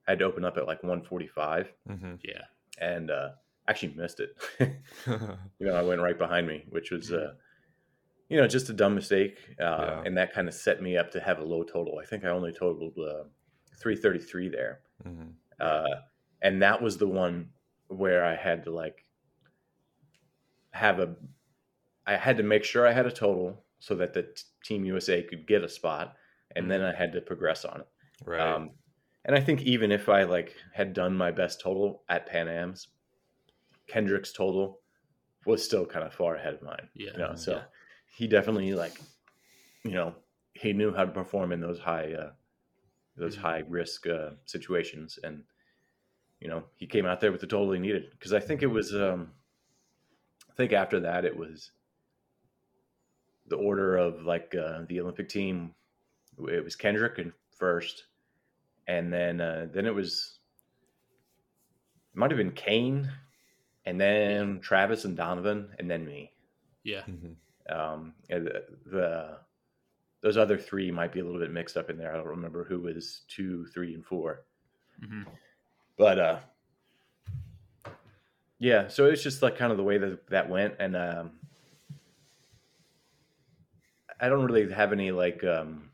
[0.09, 1.71] I had to open up at like 145.
[1.87, 2.13] Mm-hmm.
[2.23, 2.41] Yeah.
[2.81, 3.29] And uh,
[3.67, 4.35] actually missed it.
[5.07, 7.33] you know, I went right behind me, which was, uh,
[8.27, 9.37] you know, just a dumb mistake.
[9.61, 10.03] Uh, yeah.
[10.07, 11.99] And that kind of set me up to have a low total.
[12.01, 13.25] I think I only totaled uh,
[13.77, 14.79] 333 there.
[15.07, 15.29] Mm-hmm.
[15.59, 15.95] Uh,
[16.41, 17.49] and that was the one
[17.89, 19.05] where I had to like
[20.71, 21.15] have a,
[22.07, 25.21] I had to make sure I had a total so that the t- Team USA
[25.21, 26.15] could get a spot.
[26.55, 26.69] And mm-hmm.
[26.71, 27.87] then I had to progress on it.
[28.25, 28.41] Right.
[28.41, 28.71] Um,
[29.25, 32.87] and I think even if I like had done my best total at Pan Am's,
[33.87, 34.79] Kendrick's total
[35.45, 36.89] was still kind of far ahead of mine.
[36.93, 37.11] Yeah.
[37.13, 37.35] You know?
[37.35, 37.61] So yeah.
[38.15, 38.99] he definitely like,
[39.83, 40.15] you know,
[40.53, 42.31] he knew how to perform in those high, uh,
[43.15, 43.43] those mm-hmm.
[43.43, 45.43] high risk uh, situations, and
[46.39, 48.11] you know he came out there with the total he needed.
[48.11, 49.31] Because I think it was, um,
[50.49, 51.71] I think after that it was
[53.47, 55.73] the order of like uh, the Olympic team.
[56.37, 58.05] It was Kendrick in first,
[58.89, 60.39] and then uh, then it was
[62.11, 63.09] it might have been Caine,
[63.85, 66.31] and then Travis and Donovan, and then me.
[66.83, 67.01] Yeah.
[67.01, 67.73] Mm-hmm.
[67.73, 69.37] Um, the, the,
[70.21, 72.11] those other three might be a little bit mixed up in there.
[72.11, 74.41] I don't remember who was two, three, and 4
[75.03, 75.21] mm-hmm.
[75.95, 76.39] But uh,
[78.57, 81.31] yeah, so it's just like kind of the way that that went, and um,
[84.19, 85.91] I don't really have any like um,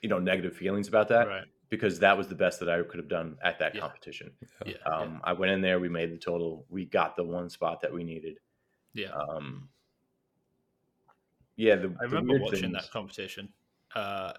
[0.00, 1.28] you know negative feelings about that.
[1.28, 3.80] Right because that was the best that I could have done at that yeah.
[3.80, 4.30] competition.
[4.66, 4.74] Yeah.
[4.84, 5.18] Um, yeah.
[5.24, 8.04] I went in there, we made the total, we got the one spot that we
[8.04, 8.40] needed.
[8.92, 9.08] Yeah.
[9.08, 9.70] Um,
[11.56, 11.76] yeah.
[11.76, 12.74] The, I remember watching things...
[12.74, 13.48] that competition,
[13.94, 14.34] uh,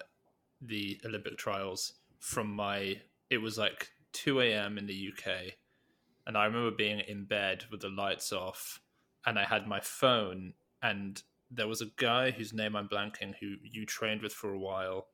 [0.60, 4.78] the Olympic trials from my, it was like 2 a.m.
[4.78, 5.54] in the UK.
[6.28, 8.80] And I remember being in bed with the lights off
[9.26, 11.20] and I had my phone and
[11.50, 15.08] there was a guy whose name I'm blanking who you trained with for a while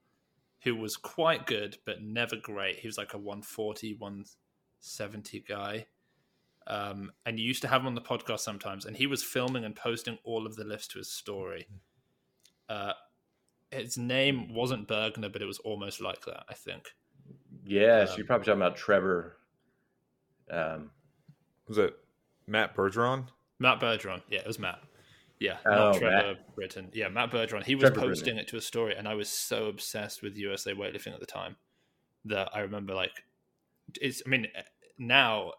[0.63, 2.81] who was quite good but never great.
[2.81, 4.25] He was like a 140, one
[4.81, 5.87] 70 guy.
[6.67, 9.65] Um, and you used to have him on the podcast sometimes, and he was filming
[9.65, 11.67] and posting all of the lifts to his story.
[12.69, 12.93] Uh,
[13.73, 16.95] his name wasn't Bergner, but it was almost like that, I think.
[17.65, 19.37] Yeah, so Um, you're probably talking about Trevor.
[20.51, 20.91] Um,
[21.67, 21.97] Was it
[22.47, 23.27] Matt Bergeron?
[23.59, 24.23] Matt Bergeron.
[24.29, 24.83] Yeah, it was Matt.
[25.41, 26.55] Yeah, Oh, not Trevor Matt.
[26.55, 26.91] Britton.
[26.93, 27.65] Yeah, Matt Bergeron.
[27.65, 28.11] He was Trevor Britton.
[28.11, 31.27] posting it to a story, and I was so obsessed with USA weightlifting at the
[31.27, 31.57] time
[32.27, 33.25] that I remember like
[34.01, 34.23] it's.
[34.25, 34.47] I mean,
[34.99, 35.53] now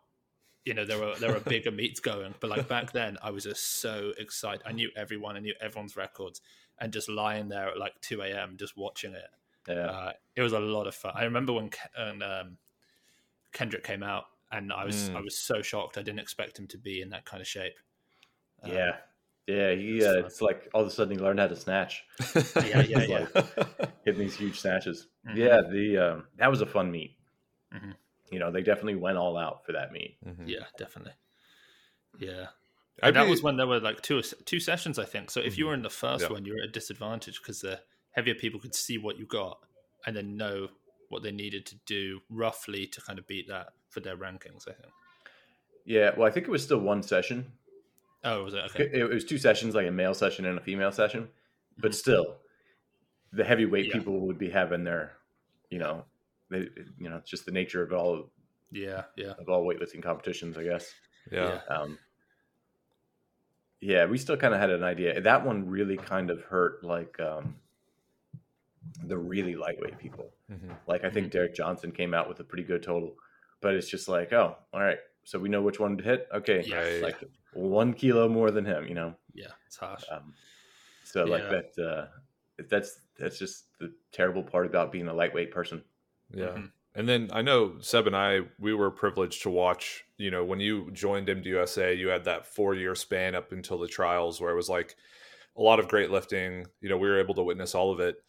[0.66, 3.44] you know there were there were bigger meets going, but like back then, I was
[3.46, 4.62] just so excited.
[4.68, 6.42] I knew everyone, I knew everyone's records,
[6.80, 8.58] and just lying there at like two a.m.
[8.60, 9.28] just watching it.
[9.68, 11.14] yeah, Uh, it was a lot of fun.
[11.16, 12.58] I remember when when, um,
[13.52, 15.16] Kendrick came out, and I was Mm.
[15.18, 15.98] I was so shocked.
[15.98, 17.80] I didn't expect him to be in that kind of shape.
[18.62, 18.98] Um, yeah,
[19.48, 19.74] yeah.
[19.74, 22.04] He, it's uh, it's like all of a sudden he learned how to snatch,
[22.36, 23.26] Yeah, yeah, yeah.
[23.36, 25.08] like hitting these huge snatches.
[25.28, 25.36] Mhm.
[25.36, 27.18] Yeah, the um, that was a fun meet.
[27.74, 27.96] Mhm.
[28.32, 30.18] You know, they definitely went all out for that meet.
[30.26, 30.48] Mhm.
[30.48, 31.14] Yeah, definitely.
[32.20, 32.48] Yeah.
[33.04, 35.32] And that be- was when there were like two two sessions, I think.
[35.32, 36.34] So if you were in the first Yeah.
[36.34, 37.82] one, you were at a disadvantage because the
[38.12, 39.60] heavier people could see what you got
[40.06, 40.70] and then know
[41.10, 44.68] what they needed to do roughly to kind of beat that for their rankings.
[44.68, 44.94] I think.
[45.84, 47.52] Yeah, well, I think it was still one session.
[48.24, 48.84] Oh, was it okay?
[48.86, 51.30] It, it was two sessions, like a male session and a female session.
[51.78, 51.96] But Mhm.
[51.96, 52.38] still,
[53.32, 53.94] the heavyweight Yeah.
[53.94, 55.18] people would be having their,
[55.70, 56.06] you know,
[56.50, 56.70] they,
[57.00, 58.32] you know, it's just the nature of all
[58.72, 60.94] Yeah, yeah, of all weightlifting competitions, I guess.
[61.32, 61.62] yeah.
[61.70, 61.98] Um,
[63.80, 65.20] yeah, we still kind of had an idea.
[65.22, 67.56] That one really kind of hurt, like um,
[69.06, 70.32] the really lightweight people.
[70.52, 70.78] Mhm.
[70.88, 73.16] Like I think Derek Johnson came out with a pretty good total,
[73.62, 76.28] but it's just like, oh, all right, so we know which one to hit.
[76.32, 76.78] Okay, Yeah.
[76.84, 77.02] Right.
[77.02, 77.24] like
[77.54, 79.16] one kilo more than him, you know.
[79.34, 79.52] yeah.
[79.68, 80.04] It's harsh.
[80.10, 80.34] Um,
[81.04, 81.50] so like Yeah.
[81.50, 82.08] that, uh,
[82.70, 85.84] that's that's just the terrible part about being a lightweight person.
[86.34, 86.58] Yeah.
[86.58, 86.72] Mhm.
[86.96, 90.60] And then I know Seb and I, we were privileged to watch, you know, when
[90.60, 94.56] you joined MDUSA, you had that four year span up until the trials where it
[94.56, 94.96] was like
[95.56, 96.68] a lot of great lifting.
[96.82, 98.24] You know, we were able to witness all of it.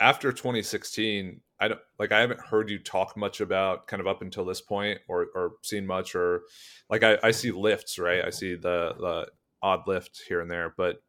[0.00, 4.22] After 2016, I don't like, I haven't heard you talk much about kind of up
[4.22, 6.42] until this point or, or seen much or
[6.88, 8.24] like I, I see lifts, right?
[8.24, 9.26] I see the, the
[9.62, 11.02] odd lift here and there, but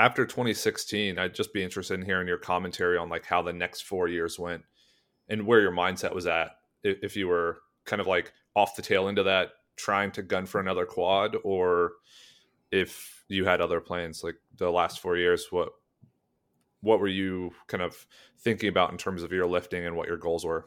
[0.00, 3.82] after 2016, I'd just be interested in hearing your commentary on like how the next
[3.82, 4.62] four years went
[5.28, 6.52] and where your mindset was at
[6.82, 10.46] if, you were kind of like off the tail end of that trying to gun
[10.46, 11.92] for another quad or
[12.72, 15.70] if you had other plans like the last four years what
[16.82, 18.06] what were you kind of
[18.38, 20.66] thinking about in terms of your lifting and what your goals were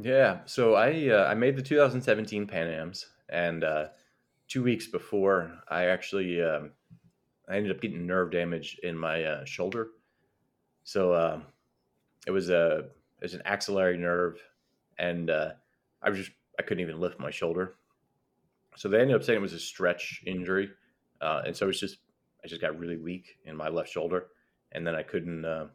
[0.00, 0.40] Yeah.
[0.44, 3.86] So I uh, I made the 2017 Pan Am's, and uh,
[4.48, 6.72] two weeks before, I actually um,
[7.48, 9.88] I ended up getting nerve damage in my uh, shoulder.
[10.84, 11.44] So um,
[12.26, 12.88] it was a
[13.20, 14.38] it was an axillary nerve,
[14.98, 15.52] and uh,
[16.02, 17.76] I was just I couldn't even lift my shoulder.
[18.76, 20.68] So they ended up saying it was a stretch injury,
[21.22, 21.96] uh, and so it's just
[22.44, 24.26] I just got really weak in my left shoulder,
[24.72, 25.66] and then I couldn't uh,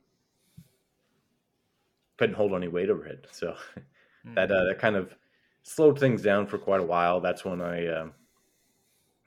[2.17, 3.27] couldn't hold any weight overhead.
[3.31, 3.55] So
[4.35, 5.15] that uh, that kind of
[5.63, 7.21] slowed things down for quite a while.
[7.21, 8.13] That's when I um,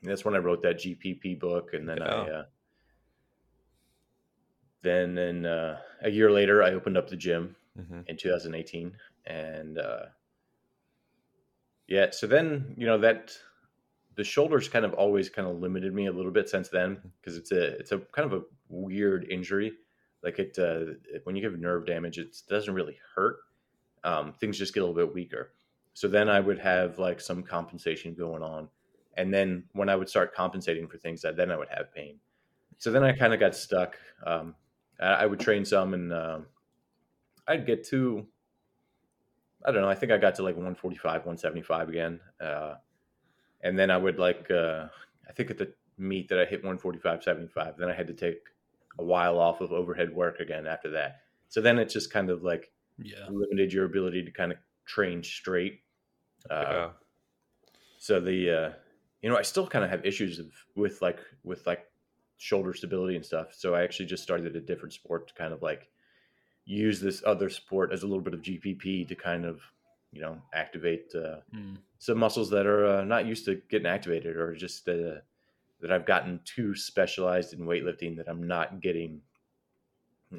[0.03, 2.33] that's when I wrote that GPP book, and then I Yeah.
[2.33, 2.45] uh,
[4.83, 8.01] then in, uh, a year later I opened up the gym mm-hmm.
[8.07, 8.97] in 2018,
[9.27, 10.07] and uh,
[11.87, 13.37] yeah, so then you know that
[14.17, 17.37] the shoulders kind of always kind of limited me a little bit since then because
[17.37, 19.73] it's a it's a kind of a weird injury.
[20.23, 20.95] Like it uh,
[21.25, 23.39] when you have nerve damage, it doesn't really hurt.
[24.05, 25.53] Um, things just get a little bit weaker.
[25.95, 28.69] So then I would have like some compensation going on,
[29.17, 32.19] and then when I would start compensating for things, that then I would have pain.
[32.79, 33.97] So then I kind of got stuck.
[34.27, 34.55] Um,
[35.01, 36.47] I, I would train some, and um
[37.47, 38.27] I'd get to
[39.65, 39.89] I don't know.
[39.89, 42.21] I think I got to like 145, 175 again.
[42.41, 42.75] Uh,
[43.65, 44.89] and then I would like, uh,
[45.29, 48.39] I think at the meet that I hit 145, 75, then I had to take
[49.01, 51.23] a while off of overhead work again after that.
[51.51, 55.25] So then it just kind of like yeah, limited your ability to kind of train
[55.25, 55.83] straight.
[56.51, 56.91] Uh, yeah
[57.99, 58.73] So the, uh,
[59.23, 61.87] you know, I still kind of have issues of, with like, with like
[62.39, 63.55] shoulder stability and stuff.
[63.55, 65.91] So I actually just started a different sport to kind of like
[66.67, 69.61] use this other sport as a little bit of GPP to kind of,
[70.15, 71.79] you know, activate uh, Mm.
[71.99, 75.21] some muscles that are uh, not used to getting activated or just uh,
[75.81, 79.23] that I've gotten too specialized in weightlifting that I'm not getting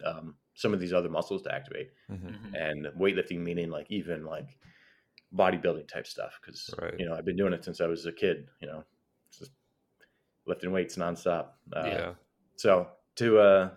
[0.04, 1.92] um, some of these other muscles to activate.
[2.10, 2.32] Mhm.
[2.34, 2.54] Mhm.
[2.56, 4.58] And weightlifting meaning like even like
[5.34, 6.98] bodybuilding type stuff because Right.
[7.00, 8.50] you know I've been doing it since I was a kid.
[8.62, 8.86] You know,
[9.38, 9.52] just
[10.46, 11.54] lifting weights nonstop.
[11.74, 12.14] Uh, yeah
[12.58, 13.70] so to uh,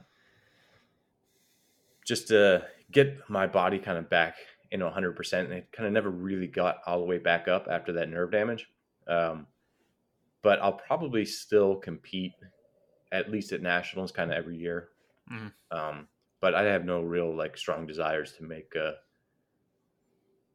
[2.07, 4.37] just to get my body kind of back
[4.71, 7.67] you know 100%, and it kind of never really got all the way back up
[7.71, 8.71] after that nerve damage.
[9.07, 9.47] Um,
[10.43, 12.33] but I'll probably still compete
[13.13, 14.91] at least at nationals kind of every year.
[15.31, 15.53] Mhm.
[15.71, 16.09] Um,
[16.41, 18.93] but I have no real like strong desires to make uh,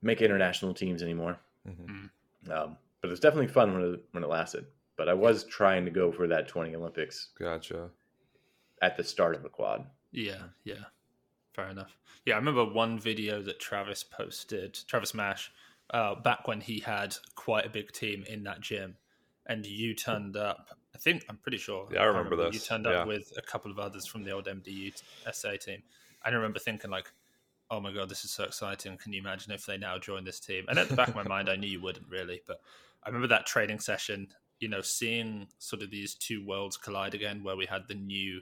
[0.01, 1.39] make international teams anymore.
[1.67, 2.09] Mhm.
[2.49, 4.65] Um, but it's definitely fun when it, when it lasted.
[4.95, 7.89] But I was trying to go for that 20 Olympics Gotcha.
[8.81, 9.85] at the start of the quad.
[10.11, 10.85] Yeah, yeah.
[11.53, 11.97] Fair enough.
[12.25, 15.51] Yeah, I remember one video that Travis posted, Travis Mash,
[15.91, 18.97] uh, back when he had quite a big team in that gym,
[19.45, 20.69] and you turned up.
[20.95, 21.87] I think I'm pretty sure.
[21.91, 23.01] Yeah, I remember You this, turned yeah.
[23.01, 24.93] up with a couple of others from the old MDU
[25.31, 25.83] SA team.
[26.23, 27.11] I remember thinking like,
[27.69, 28.97] "Oh my god, this is so exciting!
[28.97, 31.23] Can you imagine if they now join this team?" And at the back of my
[31.23, 32.61] mind, I knew you wouldn't really, but
[33.03, 34.29] I remember that training session.
[34.59, 38.41] You know, seeing sort of these two worlds collide again, where we had the new,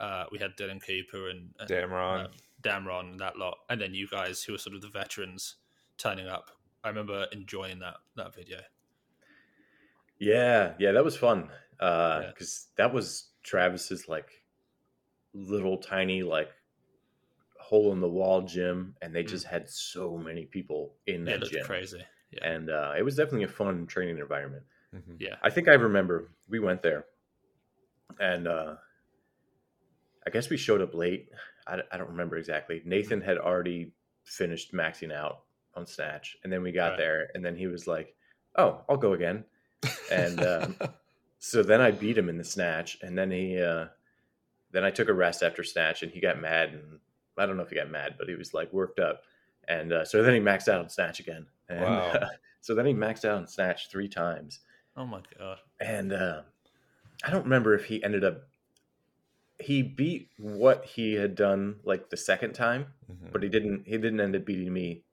[0.00, 2.24] uh, we had Dylan Cooper and, and Damron.
[2.24, 2.28] uh,
[2.62, 5.56] Damron and that lot, and then you guys who are sort of the veterans
[5.98, 6.50] turning up.
[6.82, 8.58] I remember enjoying that that video.
[10.18, 11.50] Yeah, yeah, that was fun.
[11.78, 12.28] Uh, Yeah.
[12.28, 14.42] because that was Travis's like
[15.32, 16.50] little tiny like
[17.58, 21.34] hole in the wall gym, and they just had so many people in Yeah, that
[21.36, 22.02] it looked gym, crazy.
[22.30, 24.64] Yeah, and uh, it was definitely a fun training environment.
[24.94, 25.16] Mhm.
[25.20, 27.06] yeah, I think I remember we went there,
[28.18, 28.76] and uh,
[30.26, 31.30] I guess we showed up late.
[31.66, 32.82] I, I don't remember exactly.
[32.84, 33.92] Nathan had already
[34.24, 35.42] finished maxing out
[35.74, 36.98] on snatch, and then we got Right.
[36.98, 38.14] there, and then he was like,
[38.56, 39.44] "Oh, I'll go again."
[40.10, 40.76] And um,
[41.38, 43.86] so then I beat him in the snatch, and then he, uh,
[44.72, 46.98] then I took a rest after snatch, and he got mad, and
[47.38, 49.22] I don't know if he got mad, but he was like worked up,
[49.68, 52.20] and uh, so then he maxed out on snatch again, and Wow.
[52.60, 54.60] so then he maxed out on snatch three times,
[54.96, 55.58] Oh my god.
[55.80, 56.42] and uh,
[57.24, 58.42] I don't remember if he ended up.
[59.60, 63.32] He beat what he had done like the second time, Mhm.
[63.32, 63.86] but he didn't.
[63.86, 65.04] He didn't end up beating me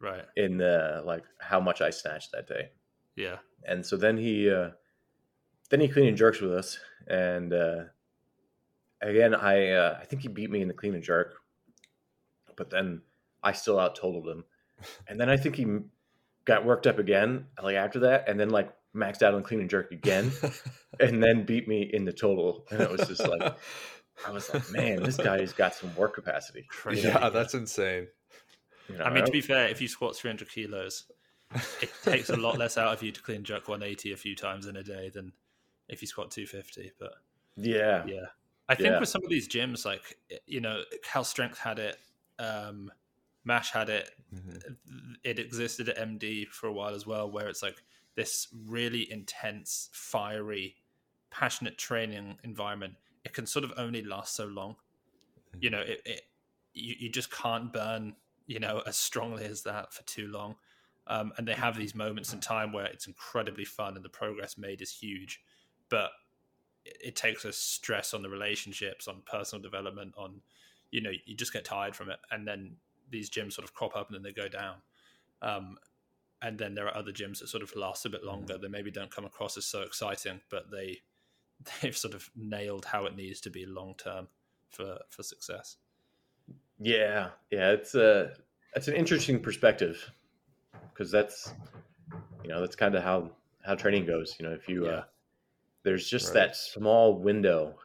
[0.00, 0.24] Right.
[0.36, 2.70] in the like how much I snatched that day.
[3.16, 3.38] Yeah.
[3.66, 4.70] and so then he uh
[5.70, 7.84] then he clean and jerks with us and uh
[9.00, 11.34] again i uh i think he beat me in the clean and jerk
[12.56, 13.00] but then
[13.42, 14.44] i still out totaled him
[15.08, 15.64] and then i think he
[16.44, 19.70] got worked up again like after that and then like maxed out on clean and
[19.70, 20.30] jerk again
[21.00, 23.56] and then beat me in the total and it was just like
[24.26, 27.08] i was like man this guy's got some work capacity Crazy.
[27.08, 28.08] yeah, that's insane.
[28.88, 31.04] You know, I mean, to be fair, if you squat 300 kilos,
[31.80, 34.66] it takes a lot less out of you to clean jerk 180 a few times
[34.66, 35.32] in a day than
[35.88, 36.92] if you squat 250.
[36.98, 37.14] But
[37.56, 38.26] yeah yeah,
[38.68, 39.00] I think Yeah.
[39.00, 41.96] with some of these gyms, like you know, Cal Strength had it,
[42.38, 42.90] um,
[43.44, 44.76] Mash had it, Mhm.
[45.22, 47.82] it existed at MD for a while as well, where it's like
[48.16, 50.76] this really intense, fiery,
[51.30, 52.94] passionate training environment.
[53.24, 54.76] It can sort of only last so long.
[55.58, 56.22] You know, it, it
[56.74, 58.14] you, you just can't burn,
[58.46, 60.56] you know, as strongly as that for too long.
[61.06, 64.56] Um, and they have these moments in time where it's incredibly fun and the progress
[64.56, 65.42] made is huge,
[65.90, 66.10] but
[66.84, 70.40] it, it takes a stress on the relationships, on personal development, on
[70.90, 72.76] you know, you just get tired from it, and then
[73.10, 74.76] these gyms sort of crop up and then they go down.
[75.42, 75.76] Um,
[76.42, 78.58] and then there are other gyms that sort of last a bit longer.
[78.58, 80.98] They maybe don't come across as so exciting, but they
[81.82, 84.28] they've sort of nailed how it needs to be long term
[84.70, 85.76] for for success.
[86.78, 88.34] Yeah, yeah, it's a
[88.74, 90.10] it's an interesting perspective
[90.92, 91.52] because that's
[92.42, 93.30] you know that's kind of how
[93.64, 94.36] how training goes.
[94.38, 94.90] You know, if you Yeah.
[94.92, 95.04] uh,
[95.84, 96.34] there's just Right.
[96.34, 97.78] that small window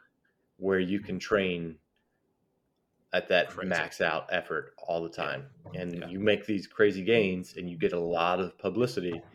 [0.58, 1.78] where you can train
[3.14, 3.62] at that Crazy.
[3.62, 6.08] max out effort all the time, and Yeah.
[6.08, 9.26] you make these crazy gains, and you get a lot of publicity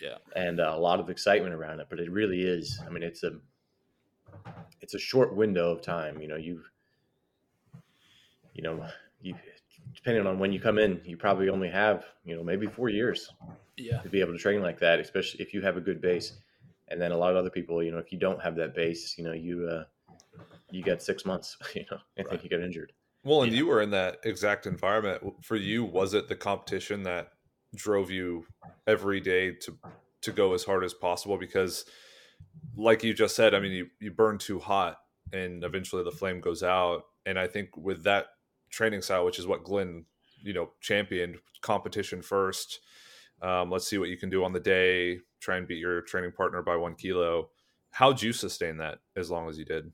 [0.00, 1.88] Yeah, and a lot of excitement around it.
[1.90, 2.82] But it really is.
[2.86, 3.40] I mean, it's a
[4.80, 6.20] it's a short window of time.
[6.20, 6.70] You know, you've
[8.52, 8.86] you know
[9.20, 9.36] you
[9.94, 13.34] depending on when you come in, you probably only have you know maybe four years
[13.76, 16.34] yeah, to be able to train like that, especially if you have a good base.
[16.88, 19.18] And then a lot of other people, you know, if you don't have that base,
[19.18, 19.84] you know, you uh,
[20.70, 22.44] you got six months, you know, I think Right.
[22.44, 22.92] you get injured.
[23.24, 23.58] Well, and Yeah.
[23.58, 25.44] you were in that exact environment.
[25.44, 27.32] For you, was it the competition that
[27.74, 28.46] drove you
[28.86, 29.78] every day to
[30.22, 31.38] to go as hard as possible?
[31.38, 31.84] Because,
[32.76, 34.98] like you just said, I mean, you you burn too hot,
[35.32, 37.04] and eventually the flame goes out.
[37.26, 38.28] And I think with that
[38.70, 40.06] training style, which is what Glenn,
[40.42, 42.80] you know, championed, competition first.
[43.42, 45.20] Um, let's see what you can do on the day.
[45.40, 47.50] Try and beat your training partner by one kilo.
[47.90, 49.92] How'd you sustain that as long as you did?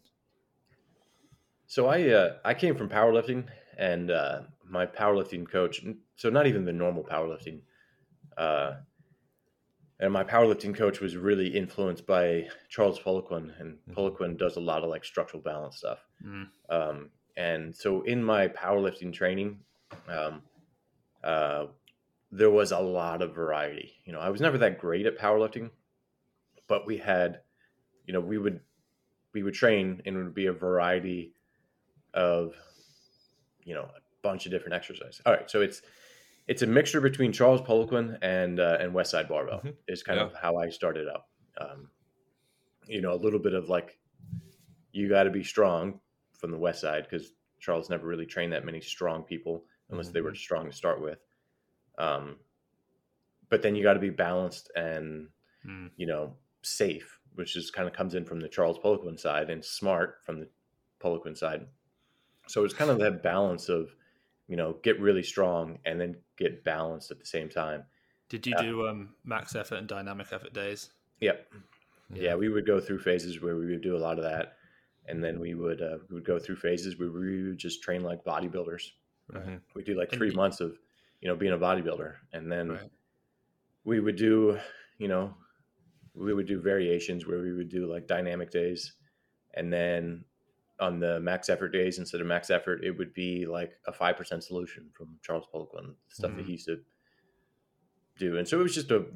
[1.71, 3.45] So I uh, I came from powerlifting,
[3.79, 5.87] and uh, my powerlifting coach.
[6.17, 7.61] So not even the normal powerlifting.
[8.37, 8.79] Uh,
[10.01, 13.95] and my powerlifting coach was really influenced by Charles Poliquin, and Mhm.
[13.95, 16.05] Poliquin does a lot of like structural balance stuff.
[16.21, 16.49] Mm.
[16.71, 19.61] Um, and so in my powerlifting training,
[20.09, 20.43] um,
[21.23, 21.69] uh,
[22.33, 23.93] there was a lot of variety.
[24.05, 25.71] You know, I was never that great at powerlifting,
[26.67, 27.43] but we had,
[28.07, 28.59] you know, we would
[29.33, 31.37] we would train and it would be a variety
[32.15, 32.55] of,
[33.65, 35.21] you know, a bunch of different exercises.
[35.27, 35.83] All right, so it's
[36.49, 39.77] it's a mixture between Charles Poliquin and uh, and Westside Barbell Mhm.
[39.89, 40.27] is kind Yeah.
[40.27, 41.31] of how I started up.
[41.59, 41.91] Um,
[42.87, 43.99] you know, a little bit of like,
[44.93, 46.01] you got to be strong
[46.39, 50.21] from the West Side because Charles never really trained that many strong people unless they
[50.23, 51.19] were strong to start with.
[51.99, 52.41] Um,
[53.49, 55.29] but then you got to be balanced and
[55.63, 55.89] Hmm.
[55.97, 59.65] you know safe, which is kind of comes in from the Charles Poliquin side, and
[59.65, 60.49] smart from the
[61.01, 61.69] Poliquin side.
[62.51, 63.95] So it's kind of that balance of
[64.49, 67.85] you know get really strong and then get balanced at the same time.
[68.29, 68.63] Did you Yeah.
[68.63, 70.91] do um, max effort and dynamic effort days?
[71.21, 71.53] Yep.
[72.13, 72.35] Yeah.
[72.35, 74.57] we would go through phases where we would do a lot of that,
[75.07, 78.03] and then we would uh, we would go through phases where we would just train
[78.03, 78.91] like bodybuilders.
[79.33, 79.61] Mhm.
[79.75, 80.77] We do like three y- months of
[81.21, 82.91] you know being a bodybuilder, and then Right.
[83.85, 84.59] we would do
[84.99, 85.37] you know
[86.15, 88.95] we would do variations where we would do like dynamic days,
[89.55, 90.25] and then
[90.81, 94.17] on the max effort days instead of max effort, it would be like a five
[94.17, 96.47] percent solution from Charles Poliquin stuff that Mhm.
[96.47, 96.83] he used to
[98.19, 99.07] do, and so it was just a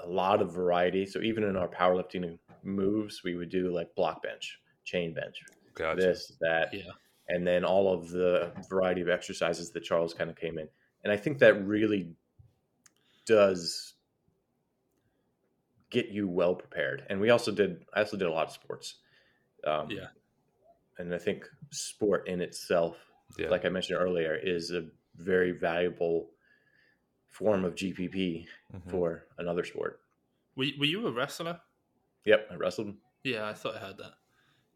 [0.00, 1.06] a lot of variety.
[1.06, 5.40] So even in our powerlifting moves, we would do like block bench, chain bench,
[5.74, 6.00] Gotcha.
[6.00, 6.90] this, that, Yeah.
[7.28, 10.68] and then all of the variety of exercises that Charles kind of came in.
[11.04, 12.14] And I think that really
[13.24, 13.94] does
[15.90, 17.06] get you well prepared.
[17.08, 18.96] And we also did, I also did a lot of sports.
[19.64, 20.08] Um, Yeah.
[20.98, 22.96] And I think sport in itself,
[23.38, 23.48] Yeah.
[23.48, 24.86] like I mentioned earlier, is a
[25.16, 26.30] very valuable
[27.28, 28.90] form of GPP Mhm.
[28.90, 30.00] for another sport.
[30.56, 31.60] Were, were you a wrestler?
[32.24, 32.96] Yep, I wrestled.
[33.24, 34.14] Yeah, I thought I heard that.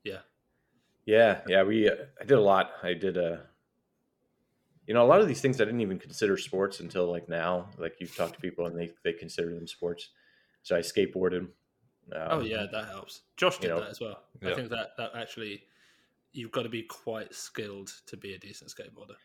[0.03, 0.23] Yeah.
[1.05, 1.89] Yeah, yeah, we.
[1.89, 2.73] Uh, I did a lot.
[2.83, 3.47] I did a.
[4.87, 7.71] You know, a lot of these things I didn't even consider sports until like now.
[7.79, 10.11] Like you talk to people and they they consider them sports.
[10.63, 11.43] So I skateboarded.
[12.13, 13.23] Um, oh yeah, that helps.
[13.37, 14.25] Josh did you know, that as well.
[14.43, 14.51] yeah.
[14.51, 15.65] I think that that actually
[16.39, 19.17] you've got to be quite skilled to be a decent skateboarder.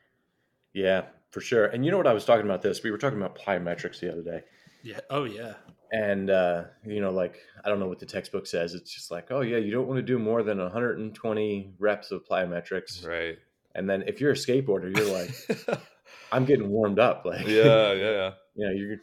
[0.73, 1.65] yeah, for sure.
[1.65, 2.61] And you know what I was talking about?
[2.61, 4.41] This we were talking about plyometrics the other day,
[4.83, 4.99] Yeah.
[5.09, 5.53] Oh yeah.
[5.91, 8.73] and uh, you know, like I don't know what the textbook says.
[8.73, 12.25] It's just like, oh yeah, you don't want to do more than 120 reps of
[12.25, 13.05] plyometrics.
[13.07, 13.37] Right.
[13.75, 15.79] And then if you're a skateboarder, you're like,
[16.31, 17.25] I'm getting warmed up.
[17.25, 18.31] Like, yeah, yeah, yeah.
[18.55, 18.97] you know, you're,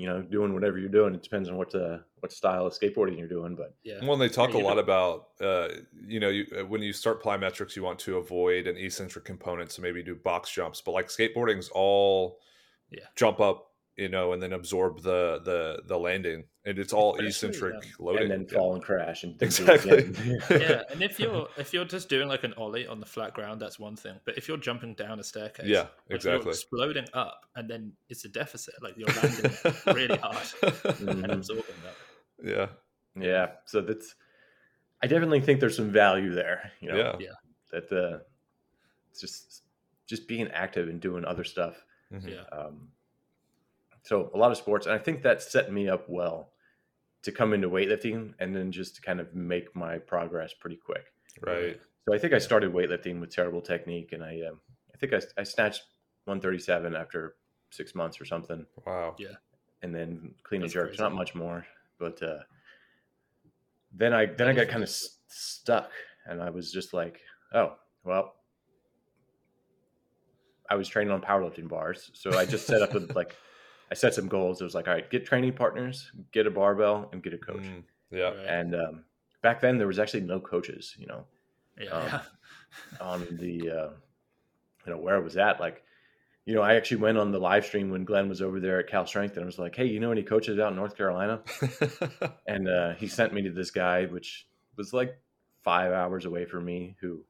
[0.00, 1.14] you know, doing whatever you're doing.
[1.14, 3.98] It depends on what uh what style of skateboarding you're doing, but Yeah.
[4.02, 5.68] Well, and they talk Yeah, a lot know- about, uh,
[6.06, 9.70] you know, you, uh, when you start plyometrics, you want to avoid an eccentric component,
[9.72, 10.80] so maybe do box jumps.
[10.80, 12.40] But like skateboarding's all,
[12.90, 13.06] Yeah.
[13.16, 13.69] jump up,
[14.00, 17.90] you know, and then absorb the the the landing, and it's all Especially, eccentric yeah.
[17.98, 18.22] loading.
[18.22, 18.58] and then Yeah.
[18.58, 20.12] fall and crash and think Exactly.
[20.50, 23.60] yeah, and if you're if you're just doing like an ollie on the flat ground,
[23.60, 24.16] that's one thing.
[24.24, 26.50] But if you're jumping down a staircase, Yeah, like, you're exactly.
[26.50, 28.74] exploding up, and then it's a deficit.
[28.82, 29.52] Like you're landing
[29.94, 31.32] really hard and Mhm.
[31.32, 31.96] absorbing that.
[32.42, 33.46] yeah, yeah.
[33.66, 34.14] So that's
[35.02, 36.72] I definitely think there's some value there.
[36.80, 37.36] You know, yeah, Yeah.
[37.72, 38.18] that uh,
[39.10, 39.62] it's just
[40.06, 41.84] just being active and doing other stuff.
[42.12, 42.28] Mhm.
[42.34, 42.90] Yeah, Um,
[44.02, 46.52] so a lot of sports, and I think that set me up well
[47.22, 51.04] to come into weightlifting and then just to kind of make my progress pretty quick.
[51.42, 51.78] right.
[52.08, 54.60] So I think I started weightlifting with terrible technique, and I um,
[54.94, 55.82] I think I, I snatched
[56.24, 57.36] 137 after
[57.70, 59.14] six months or something, Wow.
[59.18, 59.34] Yeah.
[59.82, 61.02] and then clean and That's jerks, crazy.
[61.02, 61.66] not much more.
[61.98, 62.38] But uh,
[63.92, 65.90] then I then I got kind of s- stuck,
[66.26, 67.20] and I was just like,
[67.52, 67.74] oh
[68.04, 68.34] well.
[70.68, 73.34] I was training on powerlifting bars, so I just set up a, like
[73.90, 74.60] I set some goals.
[74.60, 77.62] It was like, all right, get training partners, get a barbell, and get a coach.
[77.62, 78.24] Mm, yeah.
[78.28, 78.46] Right.
[78.46, 79.04] And um,
[79.42, 80.94] back then, there was actually no coaches.
[80.98, 81.24] You know,
[81.78, 82.20] yeah, um,
[83.00, 83.90] on the uh,
[84.86, 85.58] you know where I was at.
[85.60, 85.82] Like,
[86.46, 88.86] you know, I actually went on the live stream when Glenn was over there at
[88.86, 91.42] Cal Strength, and I was like, "Hey, you know any coaches out in North Carolina?"
[92.46, 95.18] And uh, he sent me to this guy, which was like
[95.62, 97.24] five hours away from me, who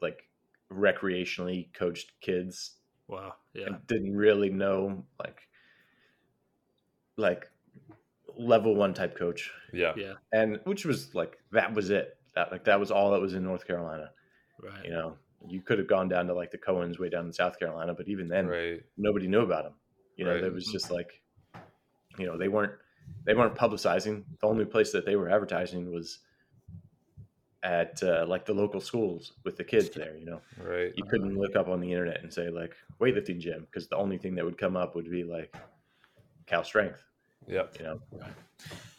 [0.00, 0.24] like
[0.70, 3.34] recreationally coached kids Wow.
[3.58, 3.66] Yeah.
[3.66, 5.40] and didn't really know like
[7.16, 7.50] like
[8.36, 9.92] level one type coach, yeah.
[9.96, 10.14] Yeah.
[10.32, 12.16] and which was like that was it.
[12.34, 14.10] That like that was all that was in North Carolina.
[14.60, 14.84] Right.
[14.84, 15.16] you know
[15.48, 18.08] you could have gone down to like the cohens way down in south carolina but
[18.08, 18.82] even then Right.
[18.96, 19.74] nobody knew about them
[20.16, 20.42] you know Right.
[20.42, 21.22] there was just like
[22.18, 22.72] you know they weren't
[23.24, 26.18] they weren't publicizing the only place that they were advertising was
[27.62, 30.92] at uh, like the local schools with the kids there you know Right.
[30.96, 34.16] you couldn't look up on the internet and say like weightlifting gym because the only
[34.18, 35.54] thing that would come up would be like
[36.46, 37.02] cal strength
[37.46, 37.76] Yep.
[37.78, 38.00] you know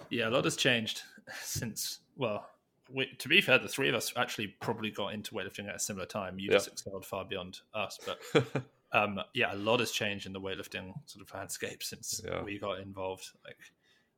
[0.10, 1.04] Yeah, a lot has changed
[1.42, 2.00] since.
[2.18, 2.50] Well,
[2.92, 5.80] we, to be fair, the three of us actually probably got into weightlifting at a
[5.80, 6.40] similar time.
[6.40, 6.58] You Yeah.
[6.58, 8.20] just excelled far beyond us, but
[8.92, 12.42] um, yeah, a lot has changed in the weightlifting sort of landscape since Yeah.
[12.42, 13.30] we got involved.
[13.46, 13.58] Like,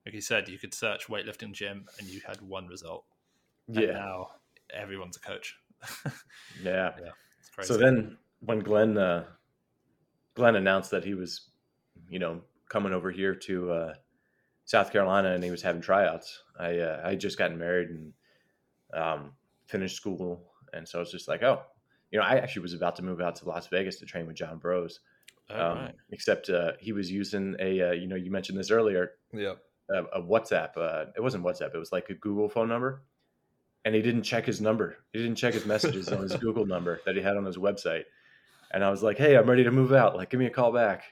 [0.06, 3.04] like you said, you could search weightlifting gym and you had one result.
[3.68, 4.28] And Yeah, now
[4.74, 5.56] everyone's a coach.
[6.64, 6.92] yeah.
[7.40, 7.68] It's crazy.
[7.74, 9.26] So then, when Glenn uh,
[10.36, 11.50] Glenn announced that he was,
[12.10, 13.94] you know, coming over here to uh,
[14.66, 18.14] South Carolina and he was having tryouts, I uh, I just gotten married and
[18.94, 19.32] um,
[19.68, 21.62] finished school, and so I was just like, oh,
[22.12, 24.36] you know, I actually was about to move out to Las Vegas to train with
[24.36, 25.00] John Broz.
[25.50, 25.96] Oh, um, right.
[26.12, 29.56] Except uh, he was using a, uh, you know, you mentioned this earlier, Yeah.
[29.90, 30.78] a, a WhatsApp.
[30.78, 31.74] Uh, it wasn't WhatsApp.
[31.76, 33.04] It was like a Google phone number,
[33.86, 34.98] and he didn't check his number.
[35.14, 38.04] He didn't check his messages on his Google number that he had on his website.
[38.74, 40.16] And I was like, "Hey, I'm ready to move out.
[40.16, 41.04] Like, give me a call back."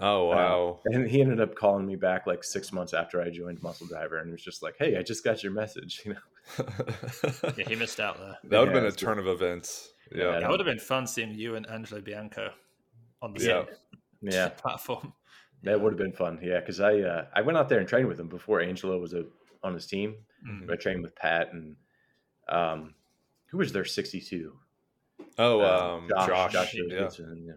[0.00, 0.80] Oh wow.
[0.86, 4.18] And he ended up calling me back like six months after I joined Muscle Driver,
[4.18, 6.66] and was just like, "Hey, I just got your message." You know,
[7.56, 8.36] Yeah, he missed out there.
[8.44, 9.92] that would have been a it's turn of events.
[10.14, 10.46] Yeah, Yeah.
[10.46, 12.50] It would have been fun seeing you and Angelo Bianco
[13.22, 13.64] on the Yeah.
[13.64, 13.74] same
[14.20, 15.12] yeah, platform.
[15.62, 16.38] that would have been fun.
[16.42, 19.14] Yeah, because I uh, I went out there and trained with him before Angelo was
[19.14, 19.24] a,
[19.62, 20.16] on his team.
[20.46, 20.70] Mm.
[20.70, 21.76] I trained with Pat and
[22.48, 22.94] um,
[23.46, 24.56] who was their 62?
[25.38, 26.54] Oh, Uh, um, Josh.
[26.74, 26.82] yeah.
[26.88, 27.52] Davidson, yeah.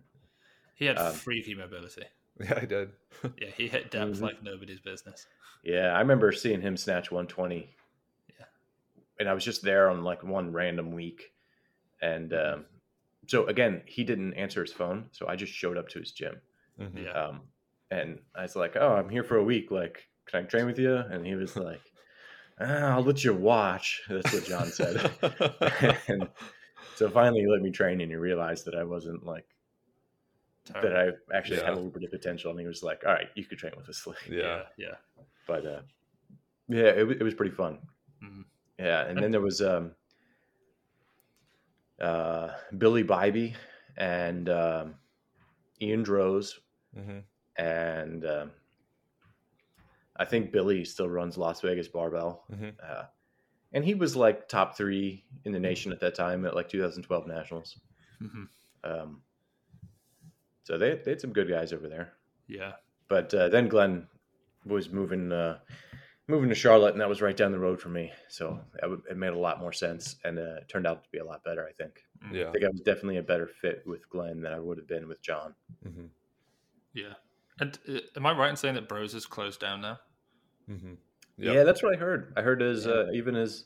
[0.75, 2.03] He had Um, freaky mobility.
[2.39, 2.91] yeah, I did.
[3.41, 4.21] Yeah, he hit depth Mhm.
[4.21, 5.27] like nobody's business.
[5.63, 7.75] Yeah, I remember seeing him snatch 120.
[8.39, 8.45] Yeah.
[9.19, 11.33] And I was just there on like one random week.
[12.01, 12.65] And um,
[13.25, 15.09] so again, he didn't answer his phone.
[15.11, 16.39] So I just showed up to his gym.
[16.79, 17.03] Mhm.
[17.05, 17.11] Yeah.
[17.11, 17.41] Um,
[17.89, 19.71] and I was like, oh, I'm here for a week.
[19.71, 20.95] Like, can I train with you?
[20.95, 21.81] And he was like,
[22.59, 24.01] ah, I'll let you watch.
[24.09, 25.11] That's what John said.
[26.07, 26.27] and
[26.95, 29.45] so finally he let me train and he realized that I wasn't like,
[30.81, 32.51] that I actually had a little bit of potential.
[32.51, 34.05] And he was like, all right, you could train with us.
[34.29, 34.63] yeah.
[34.77, 34.95] yeah,
[35.47, 35.81] but uh,
[36.67, 37.79] yeah, it, wa- it was pretty fun.
[38.23, 38.43] Mhm.
[38.79, 39.93] Yeah, and then there was um,
[41.99, 43.55] uh, Billy Bybee
[43.97, 44.95] and um,
[45.81, 46.59] Ian Droz,
[46.93, 47.19] hmm
[47.57, 48.51] and um,
[50.19, 53.03] I think Billy still runs Las Vegas Barbell, hmm uh,
[53.73, 57.27] and he was like top three in the nation at that time at like 2012
[57.27, 57.79] Nationals.
[58.21, 58.47] Mhm.
[58.83, 59.21] Um,
[60.63, 62.13] so they they had some good guys over there.
[62.47, 62.73] yeah,
[63.07, 64.07] but uh, then Glenn
[64.65, 65.59] was moving uh,
[66.27, 68.11] moving to Charlotte, and that was right down the road for me.
[68.29, 71.09] So that w- it made a lot more sense, and uh, it turned out to
[71.09, 71.65] be a lot better.
[71.67, 72.03] I think.
[72.25, 72.33] Mm.
[72.35, 72.49] Yeah.
[72.49, 75.07] I think I was definitely a better fit with Glenn than I would have been
[75.07, 75.53] with John.
[75.83, 76.07] hmm
[76.93, 77.13] yeah.
[77.59, 79.99] And uh, am I right in saying that Broz is closed down now?
[80.67, 80.93] Hmm
[81.37, 82.33] Yeah, that's what I heard.
[82.35, 83.65] I heard his uh, even his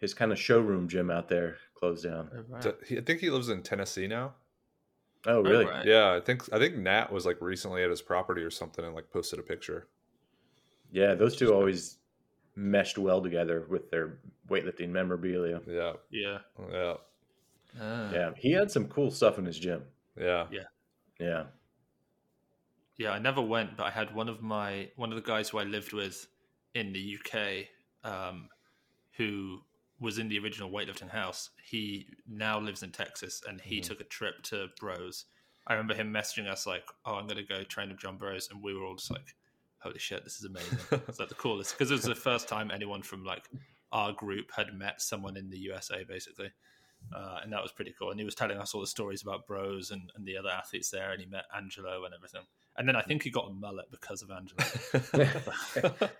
[0.00, 2.30] his kind of showroom gym out there closed down.
[2.54, 4.34] I think he lives in Tennessee now.
[5.26, 5.64] Oh, really?
[5.64, 5.86] right.
[5.86, 8.94] Yeah, I think I think Nat was like recently at his property or something and
[8.94, 9.86] like posted a picture.
[10.92, 11.98] Yeah, those two always
[12.56, 14.18] meshed well together with their
[14.48, 15.60] weightlifting memorabilia.
[15.66, 16.38] Yeah, Yeah.
[16.70, 16.94] yeah,
[17.80, 18.10] Ah.
[18.12, 19.84] Yeah, he had some cool stuff in his gym.
[20.16, 20.46] yeah.
[20.50, 20.64] Yeah.
[21.18, 21.44] Yeah,
[23.02, 25.64] I never went, but I had one of my one of the guys who I
[25.64, 26.26] lived with
[26.74, 27.68] in the UK,
[28.04, 28.48] um,
[29.16, 29.60] who
[30.00, 31.50] was in the original weightlifting house.
[31.64, 33.84] He now lives in Texas, and he Mhm.
[33.84, 35.24] took a trip to Broz.
[35.66, 38.50] I remember him messaging us like, "Oh, I'm going to go train with John Broz,"
[38.50, 39.34] and we were all just like,
[39.78, 40.78] "Holy shit, this is amazing!"
[41.08, 43.48] it's like the coolest because it was the first time anyone from like
[43.92, 46.52] our group had met someone in the USA, basically.
[47.12, 48.10] Uh, and that was pretty cool.
[48.10, 50.90] And he was telling us all the stories about Broz and, and the other athletes
[50.90, 52.46] there, and he met Angelo and everything.
[52.76, 54.62] And then I think he got a mullet because of Angelo.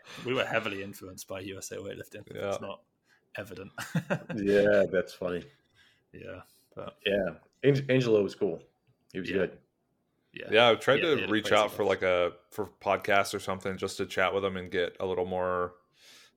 [0.26, 2.22] we were heavily influenced by USA weightlifting.
[2.32, 2.50] Yeah.
[2.50, 2.80] It's not
[3.36, 3.72] evident.
[4.36, 5.44] yeah, that's funny.
[6.12, 6.40] yeah,
[6.76, 7.30] but Yeah,
[7.64, 8.62] Ang- Angelo was cool.
[9.12, 9.36] He was Yeah.
[9.38, 9.58] good.
[10.32, 12.00] yeah, yeah, I've tried Yeah, to had reach out for life.
[12.00, 15.26] like a for podcasts or something just to chat with him and get a little
[15.26, 15.74] more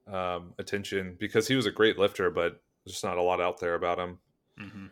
[0.08, 3.60] um, attention because he was a great lifter, but there's just not a lot out
[3.60, 4.18] there about him.
[4.58, 4.86] hmm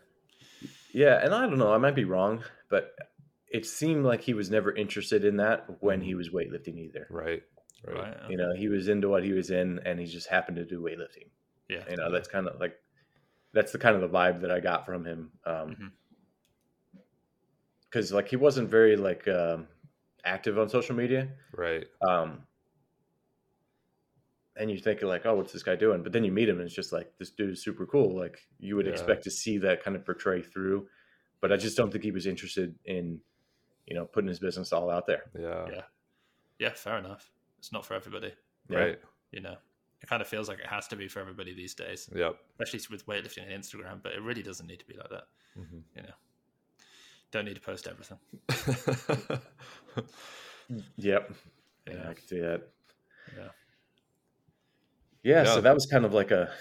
[0.93, 2.93] Yeah, and I don't know, I might be wrong, but
[3.52, 7.08] it seemed like he was never interested in that when he was weightlifting either.
[7.10, 7.43] Right.
[7.86, 7.96] Right.
[7.98, 8.30] right.
[8.30, 10.82] You know, he was into what he was in, and he just happened to do
[10.82, 11.30] weightlifting.
[11.70, 12.76] yeah, You know, that's kind of like
[13.54, 15.32] that's the kind of the vibe that I got from him.
[15.46, 15.91] Um, Mhm.
[17.84, 19.68] because like he wasn't very like um,
[20.26, 21.30] active on social media.
[21.54, 21.86] Right.
[22.02, 22.46] Um,
[24.58, 26.02] and you think like, oh, what's this guy doing?
[26.04, 28.18] But then you meet him, and it's just like this dude is super cool.
[28.18, 28.93] Like you would Yeah.
[28.93, 30.88] expect to see that kind of portray through,
[31.41, 33.22] but I just don't think he was interested in,
[33.88, 35.23] you know, putting his business all out there.
[35.38, 35.65] Yeah.
[35.71, 35.81] Yeah.
[36.59, 36.73] yeah.
[36.73, 37.29] Fair enough.
[37.59, 38.33] It's not for everybody.
[38.69, 38.77] Yeah.
[38.79, 38.99] Right.
[39.31, 39.55] You know,
[40.01, 42.36] it kind of feels like it has to be for everybody these days, Yep.
[42.59, 44.01] especially with weightlifting and Instagram.
[44.03, 45.27] But it really doesn't need to be like that.
[45.57, 45.81] Mhm.
[45.95, 46.13] You know,
[47.31, 48.19] don't need to post everything.
[50.97, 51.33] Yep.
[51.88, 52.09] Yeah, Yeah.
[52.09, 52.61] I can see that.
[53.38, 53.43] Yeah.
[55.23, 55.53] Yeah, Yeah.
[55.53, 56.51] so that was kind of like a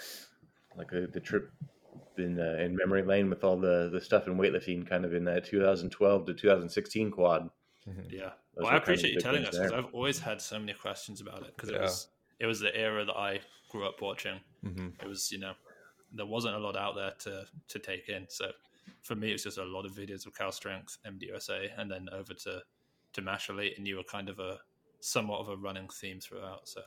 [0.75, 1.51] like a, the trip
[2.19, 5.23] in uh, in memory lane with all the the stuff in weightlifting, kind of in
[5.25, 7.49] that 2012 to 2016 quad.
[7.87, 8.11] Mhm.
[8.11, 8.31] Yeah.
[8.55, 9.71] Those well, I appreciate you telling us because.
[9.71, 11.77] I've always had so many questions about it because Yeah.
[11.77, 12.07] it was
[12.39, 13.39] it was the era that I
[13.69, 14.39] grew up watching.
[14.63, 15.01] Mhm.
[15.01, 15.53] It was you know
[16.11, 18.27] there wasn't a lot out there to to take in.
[18.29, 18.51] So
[19.01, 22.07] for me, it was just a lot of videos of Cal Strength, MDUSA, and then
[22.11, 22.63] over to
[23.13, 24.59] to Mash Elite, and you were kind of a
[24.99, 26.67] somewhat of a running theme throughout.
[26.67, 26.81] So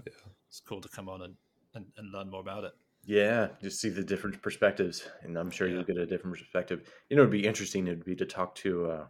[0.49, 1.37] it's cool to come on and,
[1.75, 2.73] and, and learn more about it.
[3.05, 5.69] Yeah, just see the different perspectives, and I'm sure Yeah.
[5.69, 6.93] you'll get a different perspective.
[7.09, 7.87] You know, it'd be interesting.
[7.87, 9.09] It'd be to talk to uh,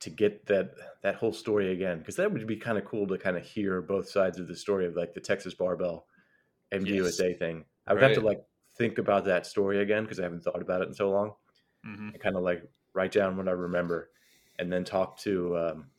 [0.00, 3.18] to get that that whole story again, because that would be kind of cool to
[3.18, 6.06] kind of hear both sides of the story of like the Texas barbell
[6.72, 7.66] MDUSA thing.
[7.86, 8.40] I would have to like
[8.76, 11.34] think about that story again because I haven't thought about it in so long.
[11.84, 12.62] hmm and kind of like
[12.94, 14.10] write down what I remember,
[14.58, 15.90] and then talk to um,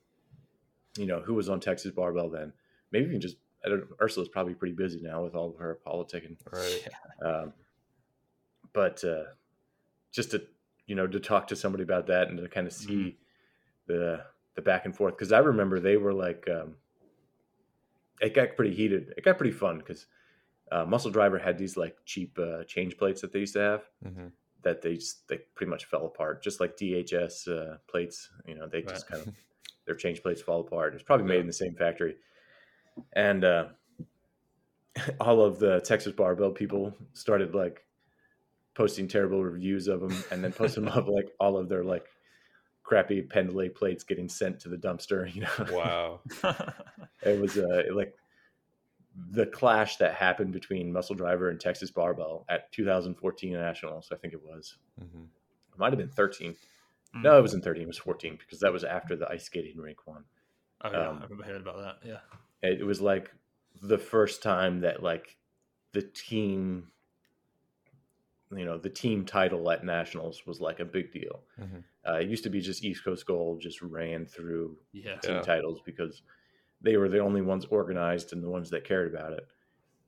[0.97, 2.53] you know who was on Texas Barbell then.
[2.91, 3.86] Maybe even just I don't.
[4.01, 6.82] Ursula's probably pretty busy now with all of her politicking, Right.
[7.26, 7.53] um,
[8.74, 9.24] but uh,
[10.11, 10.45] just to
[10.88, 13.18] you know to talk to somebody about that and to kind of see
[13.88, 14.24] the
[14.55, 16.76] the back and forth because I remember they were like um,
[18.22, 19.13] it got pretty heated.
[19.18, 20.05] It got pretty fun because
[20.72, 23.89] uh, Muscle Driver had these like cheap uh, change plates that they used to have
[24.05, 24.32] Mhm.
[24.63, 28.30] that they just they pretty much fell apart, just like DHS uh, plates.
[28.47, 29.34] You know, they just kind of
[29.86, 30.93] their change plates fall apart.
[30.93, 31.41] It's probably made Yeah.
[31.41, 32.16] in the same factory,
[33.13, 33.65] and uh,
[35.19, 37.83] all of the Texas barbell people started like
[38.73, 42.05] posting terrible reviews of them, and then posting up like all of their like
[42.83, 45.31] crappy Pendlay plates getting sent to the dumpster.
[45.33, 46.19] You know, Wow.
[47.23, 48.13] it was uh, like
[49.31, 54.09] the clash that happened between Muscle Driver and Texas Barbell at 2014 Nationals.
[54.11, 54.75] I think it was.
[55.01, 55.23] Mhm.
[55.73, 56.55] It might have been 13.
[57.15, 57.23] Mm.
[57.23, 57.83] No, it wasn't 13.
[57.83, 60.25] It was 14 because that was after the ice skating rink one.
[60.83, 62.07] Oh yeah, um, I remember hearing about that.
[62.07, 62.19] Yeah.
[62.66, 63.32] It, it was like
[63.82, 65.38] the first time that like
[65.93, 66.91] the team,
[68.51, 71.43] you know, the team title at Nationals was like a big deal.
[71.59, 71.84] Mhm.
[72.07, 75.18] Uh, it used to be just East Coast Gold just ran through Yeah.
[75.20, 75.41] team Yeah.
[75.41, 76.22] titles because
[76.82, 79.47] they were the only ones organized and the ones that cared about it.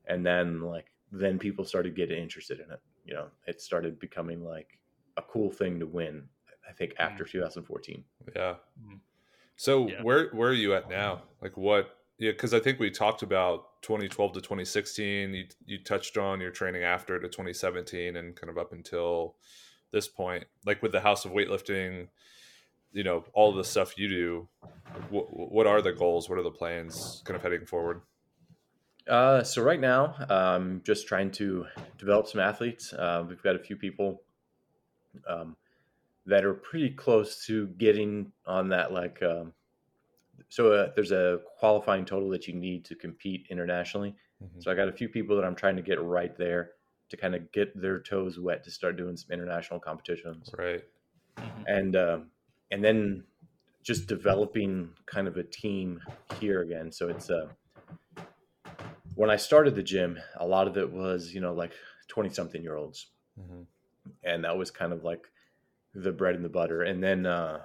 [0.06, 2.80] And then like then people started getting interested in it.
[3.04, 4.78] You know, it started becoming like
[5.16, 6.30] a cool thing to win.
[6.68, 8.04] I think after 2014.
[8.34, 8.56] Yeah.
[8.80, 9.00] Mhm.
[9.56, 10.02] So Yeah.
[10.02, 11.24] where where are you at now?
[11.40, 11.97] Like what?
[12.18, 15.34] Yeah, because I think we talked about 2012 to 2016.
[15.34, 19.36] You you touched on your training after to 2017 and kind of up until
[19.92, 20.44] this point.
[20.66, 22.08] Like with the House of Weightlifting,
[22.92, 24.48] you know, all the stuff you do.
[25.10, 26.28] What what are the goals?
[26.28, 27.22] What are the plans?
[27.24, 28.00] Kind of heading forward.
[29.08, 31.66] Uh, so right now, um, just trying to
[31.96, 32.92] develop some athletes.
[32.92, 34.22] Uh, we've got a few people
[35.26, 35.56] um,
[36.26, 38.92] that are pretty close to getting on that.
[38.92, 39.54] Like, um,
[40.48, 44.16] so uh, there's a qualifying total that you need to compete internationally.
[44.42, 44.62] Mhm.
[44.62, 46.72] So I got a few people that I'm trying to get right there
[47.10, 50.84] to kind of get their toes wet to start doing some international competitions Right.
[51.36, 51.64] Mhm.
[51.66, 52.30] and um,
[52.70, 53.24] and then
[53.82, 56.02] just developing kind of a team
[56.40, 56.92] here again.
[56.92, 57.48] So it's uh,
[59.14, 61.72] when I started the gym, a lot of it was you know like
[62.08, 63.06] twenty something year olds,
[63.38, 63.66] Mhm.
[64.22, 65.30] and that was kind of like
[65.94, 66.82] the bread and the butter.
[66.82, 67.64] And then uh,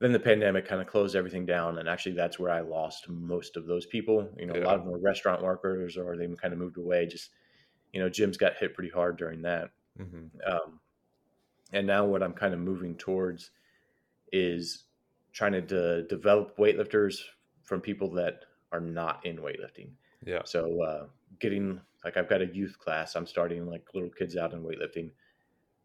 [0.00, 3.56] then the pandemic kind of closed everything down, and actually that's where I lost most
[3.56, 4.28] of those people.
[4.38, 7.06] You know, a lot of them were restaurant workers, or they kind of moved away.
[7.06, 7.30] Just
[7.92, 9.70] you know, gyms got hit pretty hard during that.
[9.98, 10.30] Mhm.
[10.46, 10.80] Um,
[11.72, 13.50] and now what I'm kind of moving towards
[14.32, 14.84] is
[15.32, 17.20] trying to de- develop weightlifters
[17.62, 19.90] from people that are not in weightlifting.
[20.24, 20.42] Yeah.
[20.44, 21.06] So uh,
[21.40, 23.16] getting like I've got a youth class.
[23.16, 25.10] I'm starting like little kids out in weightlifting.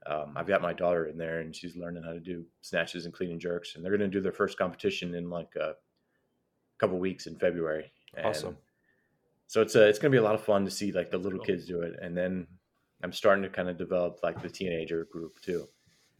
[0.05, 3.13] Um, I've got my daughter in there, and she's learning how to do snatches and
[3.13, 3.75] clean and jerks.
[3.75, 5.75] And they're going to do their first competition in like a
[6.77, 7.91] couple weeks in February.
[8.15, 8.57] And Awesome.
[9.47, 11.17] So it's uh, it's going to be a lot of fun to see like the
[11.17, 12.47] little kids do it, and then
[13.03, 15.67] I'm starting to kind of develop like the teenager group too,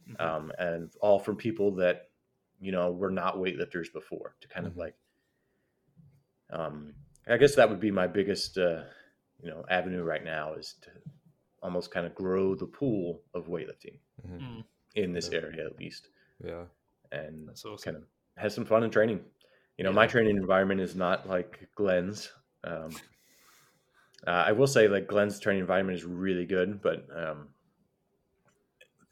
[0.08, 0.20] Mhm.
[0.20, 2.10] um, and all from people that
[2.60, 4.70] you know were not weightlifters before to kind Mhm.
[4.70, 4.94] of like.
[6.50, 6.94] Um,
[7.26, 8.84] I guess that would be my biggest, uh,
[9.42, 10.90] you know, avenue right now is to
[11.64, 14.40] almost kind of grow the pool of weightlifting Mhm.
[14.40, 15.38] Mm, in this Yeah.
[15.40, 16.10] area at least,
[16.40, 16.66] Yeah.
[17.12, 17.94] and that's awesome.
[17.94, 19.24] kind of have some fun in training.
[19.78, 22.32] You know, my training environment is not like Glenn's.
[22.64, 22.90] Um,
[24.26, 27.54] uh, I will say, like Glenn's training environment is really good, but um,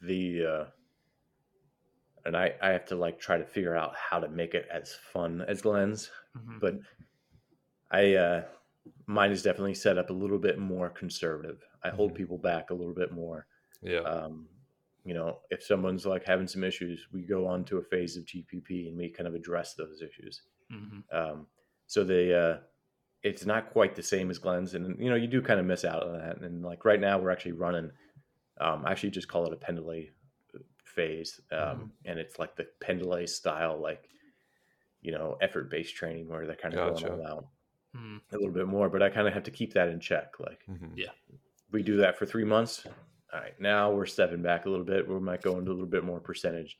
[0.01, 0.65] the uh,
[2.25, 4.93] and I I have to like try to figure out how to make it as
[4.95, 6.09] fun as Glenn's.
[6.37, 6.59] Mhm.
[6.59, 6.75] But
[7.91, 8.45] I uh,
[9.05, 11.63] mine is definitely set up a little bit more conservative.
[11.83, 12.15] I hold Mhm.
[12.15, 13.47] people back a little bit more
[13.81, 14.05] Yeah.
[14.05, 14.49] um,
[15.05, 18.25] you know, if someone's like having some issues, we go on to a phase of
[18.25, 20.43] GPP and we kind of address those issues.
[20.69, 21.03] Mhm.
[21.11, 21.47] Um,
[21.87, 22.59] so they, uh,
[23.23, 25.85] it's not quite the same as Glenn's, and you know you do kind of miss
[25.85, 26.41] out on that.
[26.41, 27.91] And like right now, we're actually running.
[28.59, 30.11] Um, I actually just call it a Pendlay
[30.85, 31.91] phase, um, Mhm.
[32.05, 34.09] and it's like the Pendlay style, like
[35.01, 37.07] you know, effort based training where they're kind of Gotcha.
[37.09, 37.47] going all out
[37.93, 38.17] Hmm.
[38.31, 38.89] a little bit more.
[38.89, 40.39] But I kind of have to keep that in check.
[40.39, 41.01] Like Mhm.
[41.73, 42.85] We do that for three months.
[43.33, 45.07] All right, now we're stepping back a little bit.
[45.07, 46.77] We might go into a little bit more percentage,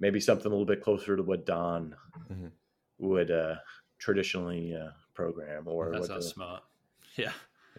[0.00, 1.94] maybe something a little bit closer to what Don
[2.30, 2.50] Mhm.
[2.98, 3.56] would uh,
[3.98, 6.62] traditionally uh, program, or That what sounds the- smart.
[7.16, 7.32] Yeah.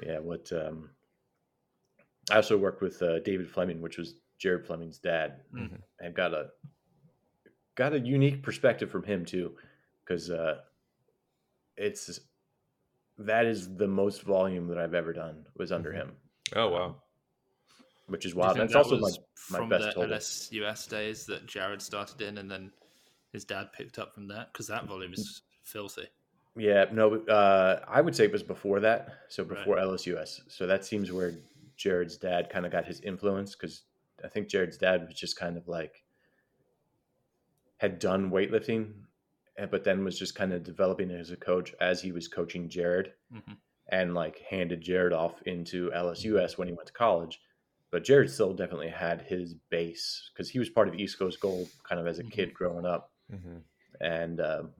[0.03, 0.91] yeah, what um,
[2.29, 5.81] I also worked with uh, David Fleming, which was Jared Fleming's dad, Mhm.
[5.99, 6.51] and got a
[7.75, 9.57] got a unique perspective from him too,
[10.03, 10.61] because uh,
[11.77, 12.19] it's
[13.17, 15.95] that is the most volume that I've ever done was under Mhm.
[15.95, 16.20] him,
[16.55, 16.95] Oh wow.
[18.07, 18.57] which is wild.
[18.57, 20.17] That's that also my was my from best the total.
[20.17, 22.71] LSUS days that Jared started in, and then
[23.31, 26.07] his dad picked up from that because that volume is filthy.
[26.57, 29.19] Yeah, no, uh, I would say it was before that.
[29.29, 29.57] So Right.
[29.57, 30.41] before LSUS.
[30.51, 31.33] So that seems where
[31.77, 33.83] Jared's dad kind of got his influence because
[34.23, 36.03] I think Jared's dad was just kind of like
[37.77, 38.93] had done weightlifting,
[39.57, 42.69] eh, but then was just kind of developing as a coach as he was coaching
[42.69, 43.57] Jared Mhm.
[43.91, 47.41] And like handed Jared off into LSUS when he went to college.
[47.91, 51.69] But Jared still definitely had his base because he was part of East Coast Gold
[51.83, 53.59] kind of as a kid growing up hmm
[54.01, 54.73] and um,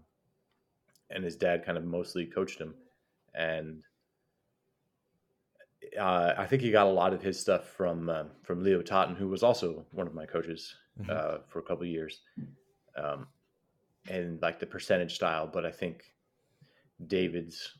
[1.10, 2.76] and his dad kind of mostly coached him,
[3.34, 3.84] and
[6.00, 9.16] uh, I think he got a lot of his stuff from uh, from Leo Totten,
[9.16, 11.10] who was also one of my coaches Mhm.
[11.12, 12.22] uh, for a couple of years,
[12.98, 13.28] um,
[14.10, 15.48] and like the percentage style.
[15.48, 16.16] But I think
[17.08, 17.78] David's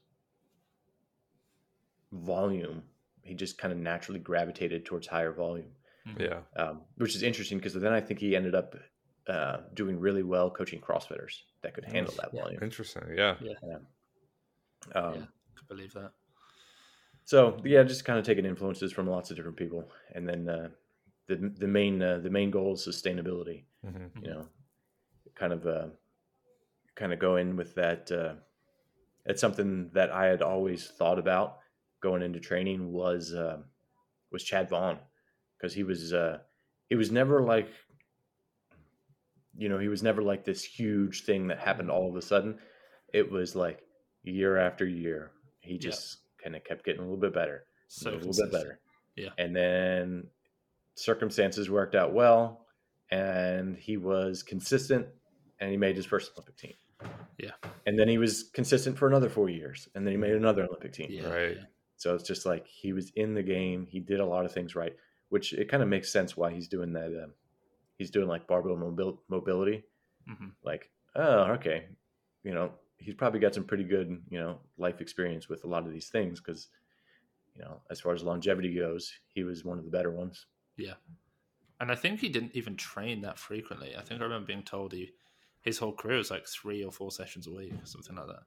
[2.12, 2.84] volume,
[3.24, 5.72] he just kind of naturally gravitated towards higher volume
[6.18, 6.42] Yeah.
[6.58, 8.76] um, which is interesting because then I think he ended up
[9.28, 12.42] uh, doing really well coaching CrossFitters that could handle that Yeah.
[12.42, 12.64] volume.
[12.64, 13.04] Interesting.
[13.16, 13.36] Yeah.
[14.96, 15.26] Um, Yeah.
[15.56, 16.12] Could believe that.
[17.26, 20.70] So yeah, just kind of taking influences from lots of different people, and then uh,
[21.28, 23.64] the the main uh, the main goal is sustainability.
[23.86, 24.48] hmm You know,
[25.36, 25.88] kind of uh,
[26.96, 28.12] kind of go in with that.
[28.12, 28.34] Uh,
[29.26, 31.60] it's something that I had always thought about
[32.02, 33.58] going into training was uh,
[34.32, 34.98] was Chad Vaughn
[35.58, 36.40] because he was uh,
[36.90, 37.70] he was never like
[39.58, 42.58] you know he was never like this huge thing that happened all of a sudden.
[43.14, 43.82] It was like
[44.24, 45.80] year after year, he Yeah.
[45.80, 48.52] just kind of kept getting a little bit better, So a little consistent.
[48.52, 48.80] bit better.
[49.16, 49.30] Yeah.
[49.38, 50.28] And then
[50.96, 52.66] circumstances worked out well,
[53.12, 55.08] and he was consistent,
[55.60, 56.74] and he made his first Olympic team.
[57.38, 57.52] Yeah.
[57.86, 60.94] And then he was consistent for another four years, and then he made another Olympic
[60.94, 61.08] team.
[61.12, 61.28] Yeah.
[61.28, 61.58] Right.
[61.58, 61.64] yeah.
[62.02, 63.86] So it's just like he was in the game.
[63.88, 64.96] He did a lot of things right,
[65.30, 67.10] which it kind of makes sense why he's doing that.
[67.24, 67.34] Um,
[67.96, 69.84] he's doing like barbell mobil- mobility.
[70.28, 70.54] Mhm.
[70.64, 71.90] Like, oh, okay,
[72.44, 75.86] you know, he's probably got some pretty good, you know, life experience with a lot
[75.86, 76.70] of these things because,
[77.56, 80.48] you know, as far as longevity goes, he was one of the better ones.
[80.78, 80.96] Yeah.
[81.80, 83.96] And I think he didn't even train that frequently.
[83.96, 85.12] I think I remember being told he
[85.62, 88.44] his whole career was like three or four sessions a week, something like that,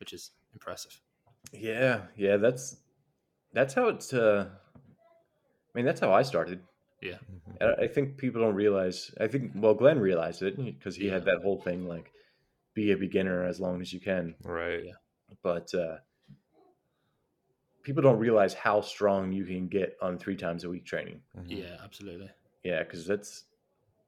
[0.00, 1.02] which is impressive.
[1.52, 2.76] Yeah, yeah, that's
[3.52, 4.12] that's how it's.
[4.12, 6.60] Uh, I mean, that's how I started.
[7.00, 7.18] Yeah.
[7.60, 9.10] I I think people don't realize.
[9.20, 12.10] I think well, Glenn realized it because he had that whole thing like,
[12.74, 14.34] be a beginner as long as you can.
[14.42, 14.84] Right.
[14.84, 14.92] Yeah.
[15.42, 15.98] But uh,
[17.82, 21.20] people don't realize how strong you can get on three times a week training.
[21.36, 21.44] Mhm.
[21.48, 22.30] Yeah, absolutely.
[22.64, 23.44] Yeah, because that's.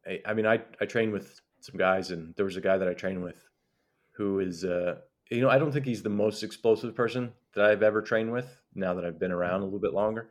[0.07, 2.88] I, I mean, I I train with some guys, and there was a guy that
[2.88, 3.45] I trained with,
[4.12, 4.97] who is, uh,
[5.31, 8.61] you know, I don't think he's the most explosive person that I've ever trained with.
[8.74, 10.31] Now that I've been around a little bit longer,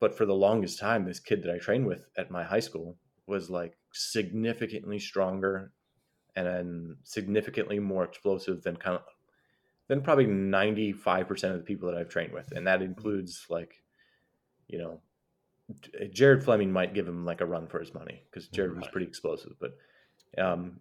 [0.00, 2.96] but for the longest time, this kid that I trained with at my high school
[3.26, 5.72] was like significantly stronger,
[6.36, 9.02] and significantly more explosive than kind of
[9.88, 13.46] than probably ninety five percent of the people that I've trained with, and that includes
[13.50, 13.82] like,
[14.68, 15.00] you know,
[16.12, 19.06] Jared Fleming might give him like a run for his money because Jared was pretty
[19.06, 19.52] explosive.
[19.58, 19.76] But
[20.40, 20.80] um,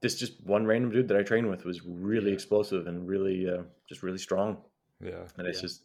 [0.00, 2.34] this just one random dude that I trained with was really Yeah.
[2.34, 4.62] explosive and really uh, just really strong.
[5.00, 5.26] Yeah.
[5.36, 5.62] And it's Yeah.
[5.62, 5.82] just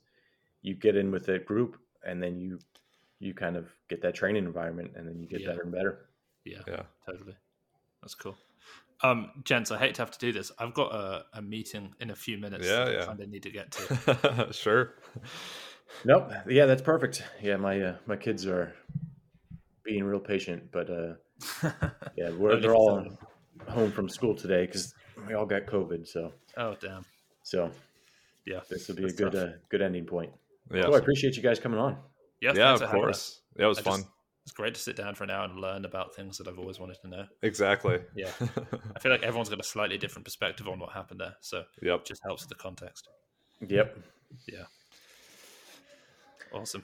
[0.61, 2.59] you get in with that group, and then you
[3.19, 5.47] you kind of get that training environment, and then you get Yeah.
[5.49, 6.09] better and better.
[6.43, 6.83] Yeah, Yeah.
[7.05, 7.35] totally.
[8.01, 8.35] That's cool.
[9.03, 10.51] Um, gents, I hate to have to do this.
[10.59, 12.67] I've got a, a meeting in a few minutes.
[12.67, 14.47] Yeah, that I kind of need to get to.
[14.51, 14.95] sure.
[16.05, 16.31] Nope.
[16.47, 17.23] Yeah, that's perfect.
[17.41, 18.73] Yeah, my uh, my kids are
[19.83, 21.13] being real patient, but uh,
[22.15, 23.17] yeah, we're, they're all some.
[23.67, 24.93] Home from school today because
[25.27, 26.07] we all got COVID.
[26.07, 27.05] So oh damn.
[27.43, 27.71] so
[28.45, 28.61] Yeah.
[28.69, 30.31] this will be a good uh, good ending point.
[30.73, 30.83] Yeah.
[30.83, 31.97] So I appreciate you guys coming on.
[32.41, 33.41] Yeah, yeah, of course.
[33.55, 33.99] That was I fun.
[33.99, 34.09] just-
[34.43, 36.79] It's great to sit down for an hour and learn about things that I've always
[36.79, 37.25] wanted to know.
[37.43, 37.99] Exactly.
[38.15, 38.31] Yeah.
[38.95, 41.99] I feel like everyone's got a slightly different perspective on what happened there, so yep.
[41.99, 43.07] it just helps with the context.
[43.67, 43.97] Yep.
[44.47, 44.63] Yeah.
[46.53, 46.83] Awesome.